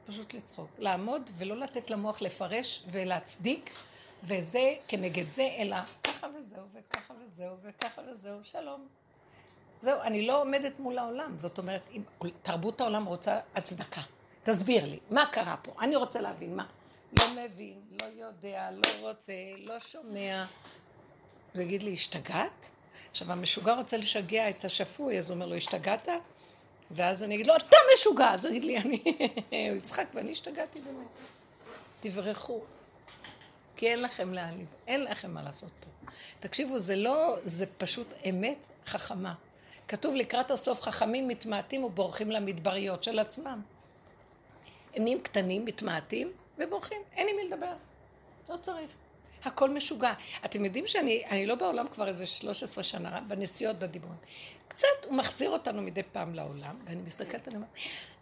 פשוט 0.07 0.35
לצחוק. 0.35 0.67
לעמוד 0.79 1.31
ולא 1.37 1.57
לתת 1.57 1.91
למוח 1.91 2.23
לפרש 2.23 2.83
ולהצדיק, 2.91 3.71
וזה 4.23 4.75
כנגד 4.89 5.33
זה, 5.33 5.49
אלא 5.59 5.77
ככה 6.25 6.39
וזהו, 6.39 6.65
וככה 6.73 7.15
וזהו, 7.25 7.57
וככה 7.63 8.03
וזהו, 8.11 8.39
שלום. 8.43 8.89
זהו, 9.81 10.01
אני 10.01 10.27
לא 10.27 10.43
עומדת 10.43 10.79
מול 10.79 10.99
העולם. 10.99 11.39
זאת 11.39 11.59
אומרת, 11.59 11.83
אם 11.93 12.03
תרבות 12.43 12.81
העולם 12.81 13.05
רוצה 13.05 13.41
הצדקה. 13.55 14.01
תסביר 14.43 14.85
לי, 14.85 14.99
מה 15.11 15.27
קרה 15.27 15.57
פה? 15.57 15.73
אני 15.81 15.97
רוצה 15.97 16.21
להבין, 16.21 16.57
מה? 16.57 16.67
לא 17.19 17.25
מבין, 17.31 17.81
לא 18.01 18.07
יודע, 18.07 18.71
לא 18.71 19.09
רוצה, 19.09 19.33
לא 19.59 19.81
שומע. 19.81 20.45
הוא 21.55 21.63
יגיד 21.63 21.83
לי, 21.83 21.93
השתגעת? 21.93 22.71
עכשיו, 23.11 23.33
המשוגע 23.33 23.75
רוצה 23.75 23.97
לשגע 23.97 24.51
את 24.51 24.65
השפוי, 24.65 25.19
אז 25.19 25.29
הוא 25.29 25.35
אומר 25.35 25.47
לו, 25.47 25.55
השתגעת? 25.55 26.09
ואז 26.91 27.23
אני 27.23 27.35
אגיד 27.35 27.47
לו, 27.47 27.57
אתה 27.57 27.77
משוגע! 27.95 28.31
אז 28.31 28.45
הוא 28.45 28.55
יגיד 28.55 28.65
לי, 28.65 28.79
אני... 28.79 29.03
הוא 29.71 29.77
יצחק, 29.77 30.07
ואני 30.15 30.31
השתגעתי 30.31 30.81
באמת. 30.81 31.07
תברחו. 32.01 32.61
כי 33.77 33.89
אין 33.89 34.03
לכם 34.03 34.35
לאן, 34.35 34.59
לב- 34.61 34.75
אין 34.87 35.05
לכם 35.05 35.35
מה 35.35 35.43
לעשות 35.43 35.71
פה. 35.81 36.11
תקשיבו, 36.41 36.79
זה 36.79 36.97
לא, 36.97 37.37
זה 37.45 37.67
פשוט 37.79 38.07
אמת 38.31 38.67
חכמה. 38.87 39.35
כתוב 39.89 40.15
לקראת 40.15 40.51
הסוף, 40.51 40.81
חכמים 40.81 41.29
מתמעטים 41.29 41.85
ובורחים 41.85 42.31
למדבריות 42.31 43.03
של 43.05 43.19
עצמם. 43.19 43.63
הם 44.95 45.03
נהיים 45.03 45.21
קטנים, 45.21 45.65
מתמעטים 45.65 46.33
ובורחים, 46.59 47.03
אין 47.13 47.29
עם 47.31 47.37
מי 47.37 47.45
לדבר. 47.49 47.73
לא 48.49 48.57
צריך. 48.63 48.91
הכל 49.45 49.71
משוגע. 49.71 50.13
אתם 50.45 50.65
יודעים 50.65 50.87
שאני 50.87 51.25
אני 51.31 51.47
לא 51.47 51.55
בעולם 51.55 51.89
כבר 51.89 52.09
איזה 52.09 52.27
13 52.27 52.85
שנה, 52.85 53.21
בנסיעות, 53.21 53.79
בדיבורים. 53.79 54.19
קצת 54.69 54.87
הוא 55.07 55.15
מחזיר 55.15 55.51
אותנו 55.51 55.83
מדי 55.83 56.03
פעם 56.13 56.35
לעולם, 56.35 56.77
ואני 56.87 57.03
מסתכלת, 57.03 57.49
אני 57.49 57.57
אומרת, 57.57 57.71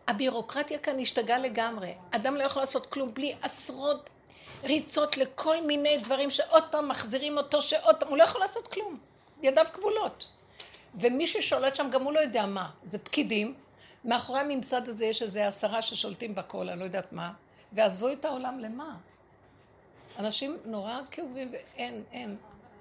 הבירוקרטיה 0.08 0.78
כאן 0.78 0.98
השתגעה 1.00 1.38
לגמרי. 1.38 1.94
אדם 2.10 2.34
לא 2.36 2.42
יכול 2.42 2.62
לעשות 2.62 2.86
כלום 2.86 3.14
בלי 3.14 3.34
עשרות 3.42 4.10
ריצות 4.62 5.16
לכל 5.16 5.66
מיני 5.66 5.96
דברים 5.96 6.31
שעוד 6.31 6.64
פעם 6.70 6.88
מחזירים 6.88 7.37
אותו, 7.37 7.62
שעוד 7.62 7.96
פעם, 7.96 8.09
הוא 8.09 8.18
לא 8.18 8.22
יכול 8.22 8.40
לעשות 8.40 8.68
כלום. 8.68 8.98
ידיו 9.42 9.66
כבולות. 9.72 10.29
ומי 10.94 11.27
ששולט 11.27 11.75
שם 11.75 11.88
גם 11.92 12.03
הוא 12.03 12.12
לא 12.12 12.20
יודע 12.20 12.46
מה. 12.46 12.70
זה 12.85 12.98
פקידים. 12.98 13.55
מאחורי 14.05 14.40
הממסד 14.40 14.88
הזה 14.88 15.07
יש 15.07 15.22
איזה 15.22 15.48
עשרה 15.48 15.83
ששולטים 15.83 16.35
בכל, 16.35 16.68
אני 16.68 16.81
לא 16.81 16.85
יודעת 16.85 17.12
מה. 17.12 17.33
ועזבו 17.72 18.12
את 18.12 18.25
העולם 18.25 18.59
למה? 18.59 18.96
אנשים 20.18 20.57
נורא 20.64 20.98
כאובים 21.11 21.53
ואין, 21.53 22.03
אין. 22.12 22.37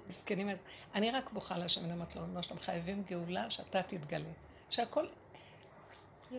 מסכנים 0.08 0.48
אז. 0.48 0.62
אני 0.94 1.10
רק 1.10 1.30
בוכה 1.32 1.58
להשם, 1.58 1.84
אני 1.84 1.92
אומרת 1.92 2.16
לו, 2.16 2.22
אמא 2.24 2.42
שלום, 2.42 2.58
חייבים 2.58 3.02
גאולה 3.06 3.50
שאתה 3.50 3.82
תתגלה. 3.82 4.30
שהכל... 4.70 5.06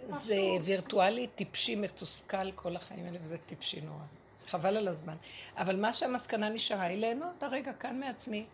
זה 0.05 0.35
וירטואלי, 0.63 1.27
טיפשי, 1.27 1.75
מתוסכל 1.75 2.51
כל 2.51 2.75
החיים 2.75 3.05
האלה, 3.05 3.17
וזה 3.21 3.37
טיפשי 3.37 3.81
נורא. 3.81 4.03
חבל 4.47 4.77
על 4.77 4.87
הזמן. 4.87 5.15
אבל 5.57 5.75
מה 5.79 5.93
שהמסקנה 5.93 6.49
נשארה 6.49 6.83
היא 6.83 6.97
ליהנות 6.97 7.43
הרגע 7.43 7.73
כאן 7.73 7.99
מעצמי. 7.99 8.45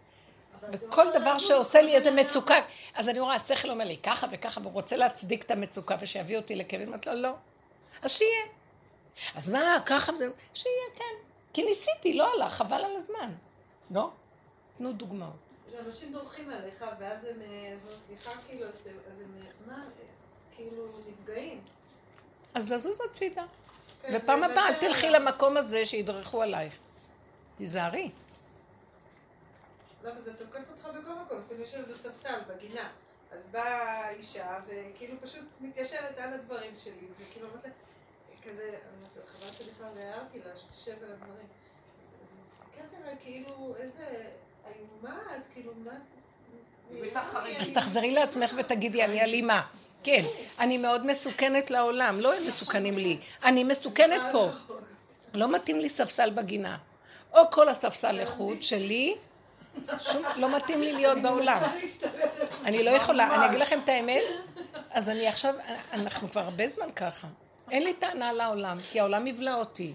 וכל 0.71 1.05
דבר 1.13 1.37
שעושה 1.37 1.81
לי 1.81 1.95
איזה 1.95 2.11
מצוקה, 2.11 2.55
אז 2.95 3.09
אני 3.09 3.19
רואה, 3.19 3.35
השכל 3.35 3.69
אומר 3.69 3.85
לי 3.85 3.97
ככה 3.97 4.27
וככה, 4.31 4.61
והוא 4.61 4.73
רוצה 4.73 4.97
להצדיק 4.97 5.43
את 5.43 5.51
המצוקה 5.51 5.95
ושיביא 5.99 6.37
אותי 6.37 6.55
לכאבים, 6.55 6.87
אמרתי 6.87 7.09
לו, 7.09 7.15
לא. 7.15 7.33
אז 8.01 8.11
שיהיה. 8.11 8.45
אז 9.35 9.49
מה, 9.49 9.77
ככה 9.85 10.15
זה, 10.15 10.29
שיהיה, 10.53 10.85
כן. 10.95 11.03
כי 11.53 11.63
ניסיתי, 11.63 12.13
לא 12.13 12.33
הלך, 12.33 12.53
חבל 12.53 12.83
על 12.83 12.95
הזמן. 12.95 13.33
לא? 13.91 14.09
תנו 14.77 14.91
דוגמאות. 14.91 15.31
אנשים 15.85 16.11
דורכים 16.11 16.49
עליך, 16.49 16.85
ואז 16.99 17.23
הם, 17.23 17.41
אה, 17.41 17.75
אז 17.91 17.99
סליחה, 18.07 18.31
כאילו, 18.47 18.67
אז 18.67 18.73
הם, 18.85 18.95
אז 19.11 19.19
הם, 19.19 19.41
מה, 19.67 19.75
אה, 19.75 20.05
כאילו, 20.55 20.87
נפגעים. 21.07 21.61
אז 22.53 22.71
לזוז 22.71 22.99
הצידה. 23.09 23.43
ופעם 24.13 24.43
הבאה 24.43 24.67
אל 24.67 24.73
תלכי 24.73 25.09
למקום 25.09 25.57
הזה 25.57 25.85
שידרכו 25.85 26.41
עלייך. 26.41 26.77
תיזהרי. 27.55 28.11
לא, 30.03 30.11
וזה 30.17 30.33
תוקף 30.33 30.63
אותך 30.71 30.85
בכל 30.85 31.13
מקום, 31.25 31.41
אפילו 31.45 31.59
יושב 31.59 31.91
בספסל, 31.91 32.39
בגינה. 32.47 32.89
אז 33.31 33.41
באה 33.51 34.09
אישה, 34.09 34.59
וכאילו 34.67 35.15
פשוט 35.21 35.43
מתיישבת 35.61 36.17
על 36.17 36.33
הדברים 36.33 36.71
שלי, 36.83 37.07
וכאילו 37.17 37.47
אומרת 37.47 37.65
לה, 37.65 37.71
כזה, 38.43 38.77
חבל 39.27 39.53
שבכלל 39.53 39.87
הערתי 40.03 40.39
לה, 40.39 40.57
שתשב 40.57 40.91
על 41.03 41.11
הדברים. 41.11 41.47
אז 42.03 42.13
היא 42.31 42.39
מסתכלת 42.47 43.01
עליי 43.01 43.15
כאילו, 43.21 43.75
איזה 43.79 44.25
איומה 44.65 45.19
את, 45.35 45.41
כאילו, 45.53 45.73
מה... 45.85 45.91
אז 47.59 47.73
תחזרי 47.73 48.11
לעצמך 48.11 48.53
ותגידי, 48.57 49.05
אני 49.05 49.21
אלימה. 49.21 49.67
כן, 50.03 50.21
אני 50.59 50.77
מאוד 50.77 51.05
מסוכנת 51.05 51.71
לעולם, 51.71 52.19
לא 52.19 52.33
הם 52.33 52.47
מסוכנים 52.47 52.97
לי. 52.97 53.17
אני 53.43 53.63
מסוכנת 53.63 54.21
פה. 54.31 54.49
לא 55.33 55.51
מתאים 55.55 55.79
לי 55.79 55.89
ספסל 55.89 56.29
בגינה. 56.29 56.77
או 57.33 57.51
כל 57.51 57.69
הספסל 57.69 58.11
לחוד 58.11 58.63
שלי, 58.63 59.15
שום, 59.99 60.23
לא 60.35 60.55
מתאים 60.57 60.81
לי 60.81 60.93
להיות 60.93 61.17
בעולם. 61.21 61.61
אני 62.65 62.83
לא 62.83 62.89
יכולה, 62.89 63.35
אני 63.35 63.45
אגיד 63.45 63.59
לכם 63.59 63.79
את 63.83 63.89
האמת, 63.89 64.23
אז 64.91 65.09
אני 65.09 65.27
עכשיו, 65.27 65.55
אנחנו 65.93 66.29
כבר 66.29 66.41
הרבה 66.41 66.67
זמן 66.67 66.91
ככה. 66.95 67.27
אין 67.71 67.83
לי 67.83 67.93
טענה 67.93 68.33
לעולם, 68.33 68.77
כי 68.91 68.99
העולם 68.99 69.27
יבלע 69.27 69.55
אותי. 69.55 69.93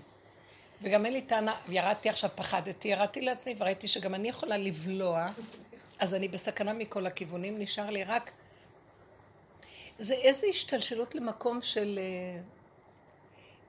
וגם 0.83 1.07
אין 1.07 1.13
לי 1.13 1.23
טענה, 1.23 1.55
ירדתי 1.69 2.09
עכשיו, 2.09 2.31
פחדתי, 2.35 2.89
ירדתי 2.89 3.21
לעצמי 3.21 3.55
וראיתי 3.59 3.89
שגם 3.89 4.15
אני 4.15 4.29
יכולה 4.29 4.57
לבלוע, 4.57 5.29
אז 5.99 6.15
אני 6.15 6.29
בסכנה 6.29 6.73
מכל 6.73 7.07
הכיוונים, 7.07 7.59
נשאר 7.59 7.91
לי 7.91 8.05
רק... 8.05 8.31
זה 9.99 10.15
איזו 10.15 10.47
השתלשלות 10.47 11.15
למקום 11.15 11.63
של... 11.63 11.99
אה, 12.03 12.41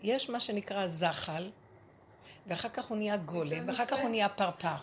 יש 0.01 0.29
מה 0.29 0.39
שנקרא 0.39 0.87
זחל, 0.87 1.49
ואחר 2.47 2.69
כך 2.69 2.85
הוא 2.85 2.97
נהיה 2.97 3.17
גולם, 3.17 3.67
ואחר 3.67 3.85
כך 3.85 3.99
הוא 3.99 4.09
נהיה 4.09 4.29
פרפר. 4.29 4.75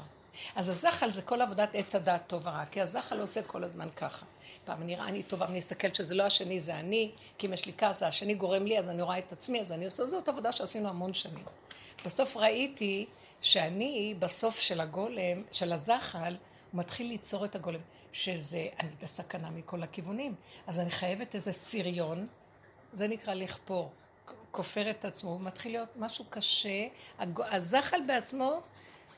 אז 0.56 0.68
הזחל 0.68 1.10
זה 1.10 1.22
כל 1.22 1.42
עבודת 1.42 1.70
עץ 1.74 1.94
הדעת 1.94 2.22
טוב 2.26 2.46
ורע, 2.46 2.64
כי 2.64 2.80
הזחל 2.80 3.20
עושה 3.20 3.42
כל 3.42 3.64
הזמן 3.64 3.88
ככה. 3.96 4.26
פעם 4.64 4.86
נראה 4.86 5.08
אני 5.08 5.22
טובה, 5.22 5.46
אני 5.46 5.56
מסתכלת 5.56 5.94
שזה 5.94 6.14
לא 6.14 6.22
השני, 6.22 6.60
זה 6.60 6.74
אני, 6.74 7.12
כי 7.38 7.46
אם 7.46 7.52
יש 7.52 7.66
לי 7.66 7.72
כעס, 7.78 8.02
השני 8.02 8.34
גורם 8.34 8.66
לי, 8.66 8.78
אז 8.78 8.88
אני 8.88 9.02
רואה 9.02 9.18
את 9.18 9.32
עצמי, 9.32 9.60
אז 9.60 9.72
אני 9.72 9.84
עושה, 9.84 10.06
זאת 10.06 10.28
עבודה 10.28 10.52
שעשינו 10.52 10.88
המון 10.88 11.14
שנים. 11.14 11.44
בסוף 12.04 12.36
ראיתי 12.36 13.06
שאני, 13.40 14.14
בסוף 14.18 14.58
של 14.58 14.80
הגולם, 14.80 15.42
של 15.52 15.72
הזחל, 15.72 16.36
הוא 16.72 16.78
מתחיל 16.78 17.06
ליצור 17.06 17.44
את 17.44 17.54
הגולם, 17.54 17.80
שזה, 18.12 18.68
אני 18.80 18.90
בסכנה 19.02 19.50
מכל 19.50 19.82
הכיוונים. 19.82 20.34
אז 20.66 20.78
אני 20.78 20.90
חייבת 20.90 21.34
איזה 21.34 21.52
סריון, 21.52 22.26
זה 22.92 23.08
נקרא 23.08 23.34
לכפור. 23.34 23.90
כופר 24.50 24.90
את 24.90 25.04
עצמו, 25.04 25.30
הוא 25.30 25.40
מתחיל 25.40 25.72
להיות 25.72 25.96
משהו 25.96 26.24
קשה. 26.30 26.86
הזחל 27.38 28.00
בעצמו 28.06 28.60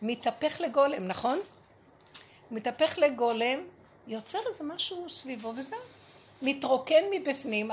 מתהפך 0.02 0.60
לגולם, 0.60 1.08
נכון? 1.08 1.38
מתהפך 2.50 2.98
לגולם, 2.98 3.58
יוצר 4.06 4.38
איזה 4.48 4.64
משהו 4.64 5.10
סביבו 5.10 5.52
וזהו. 5.56 5.78
מתרוקן 6.42 7.04
מבפנים, 7.10 7.70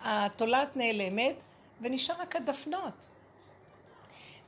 התולעת 0.00 0.76
נעלמת 0.76 1.34
ונשאר 1.80 2.20
רק 2.20 2.36
הדפנות. 2.36 3.06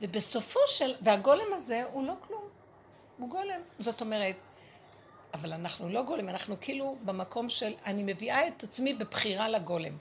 ובסופו 0.01 0.59
של... 0.67 0.95
והגולם 1.01 1.53
הזה 1.53 1.83
הוא 1.93 2.07
לא 2.07 2.13
כלום, 2.27 2.43
הוא 3.17 3.29
גולם. 3.29 3.61
זאת 3.79 4.01
אומרת, 4.01 4.35
אבל 5.33 5.53
אנחנו 5.53 5.89
לא 5.89 6.03
גולם, 6.03 6.29
אנחנו 6.29 6.55
כאילו 6.61 6.95
במקום 7.05 7.49
של 7.49 7.73
אני 7.85 8.03
מביאה 8.03 8.47
את 8.47 8.63
עצמי 8.63 8.93
בבחירה 8.93 9.49
לגולם. 9.49 9.97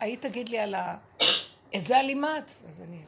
היית 0.00 0.22
תגיד 0.22 0.48
לי 0.48 0.58
על 0.58 0.74
ה... 0.74 0.96
איזה 1.72 2.00
אלימה 2.00 2.38
את? 2.38 2.50
אז 2.68 2.80
אני... 2.80 2.98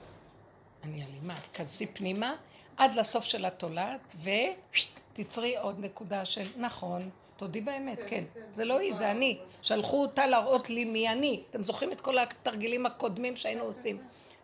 אני 0.84 1.04
אלימה. 1.04 1.38
כנסי 1.52 1.86
פנימה 1.86 2.34
עד 2.76 2.94
לסוף 2.94 3.24
של 3.24 3.44
התולעת, 3.44 4.16
ותצרי 4.22 5.56
עוד 5.56 5.78
נקודה 5.80 6.24
של 6.24 6.46
נכון, 6.56 7.10
תודי 7.36 7.60
באמת, 7.60 7.98
כן. 8.08 8.24
זה 8.50 8.64
לא 8.64 8.78
היא, 8.78 8.94
זה 8.94 9.10
אני. 9.10 9.38
שלחו 9.62 10.02
אותה 10.02 10.26
להראות 10.26 10.70
לי 10.70 10.84
מי 10.84 11.08
אני. 11.08 11.42
אתם 11.50 11.62
זוכרים 11.62 11.92
את 11.92 12.00
כל 12.00 12.18
התרגילים 12.18 12.86
הקודמים 12.86 13.36
שהיינו 13.36 13.64
עושים. 13.64 13.98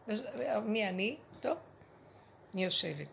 ו- 0.08 0.60
מי 0.64 0.88
אני? 0.88 1.16
טוב, 1.40 1.56
אני 2.54 2.64
יושבת. 2.64 3.08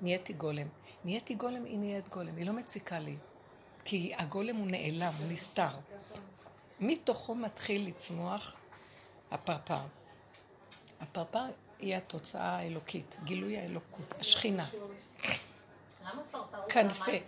נהייתי 0.00 0.32
גולם. 0.32 0.66
נהייתי 1.04 1.34
גולם, 1.34 1.64
היא 1.64 1.78
נהיית 1.78 2.08
גולם. 2.08 2.36
היא 2.36 2.46
לא 2.46 2.52
מציקה 2.52 2.98
לי. 2.98 3.16
כי 3.84 4.12
הגולם 4.18 4.56
הוא 4.56 4.66
נעלם, 4.66 5.12
הוא 5.18 5.32
נסתר. 5.32 5.68
מתוכו 6.80 7.34
מתחיל 7.34 7.88
לצמוח 7.88 8.56
הפרפר. 9.30 9.80
הפרפר 11.00 11.44
היא 11.78 11.96
התוצאה 11.96 12.56
האלוקית, 12.56 13.16
גילוי 13.24 13.58
האלוקות, 13.58 14.14
השכינה. 14.20 14.66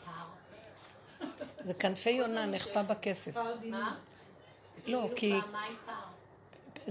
פר? 0.04 1.26
זה 1.60 1.74
כנפי 1.74 2.10
יונה 2.10 2.46
נחפה 2.46 2.82
בכסף. 2.82 3.36
לא, 3.36 3.42
כאילו 4.84 5.08
כי. 5.16 5.34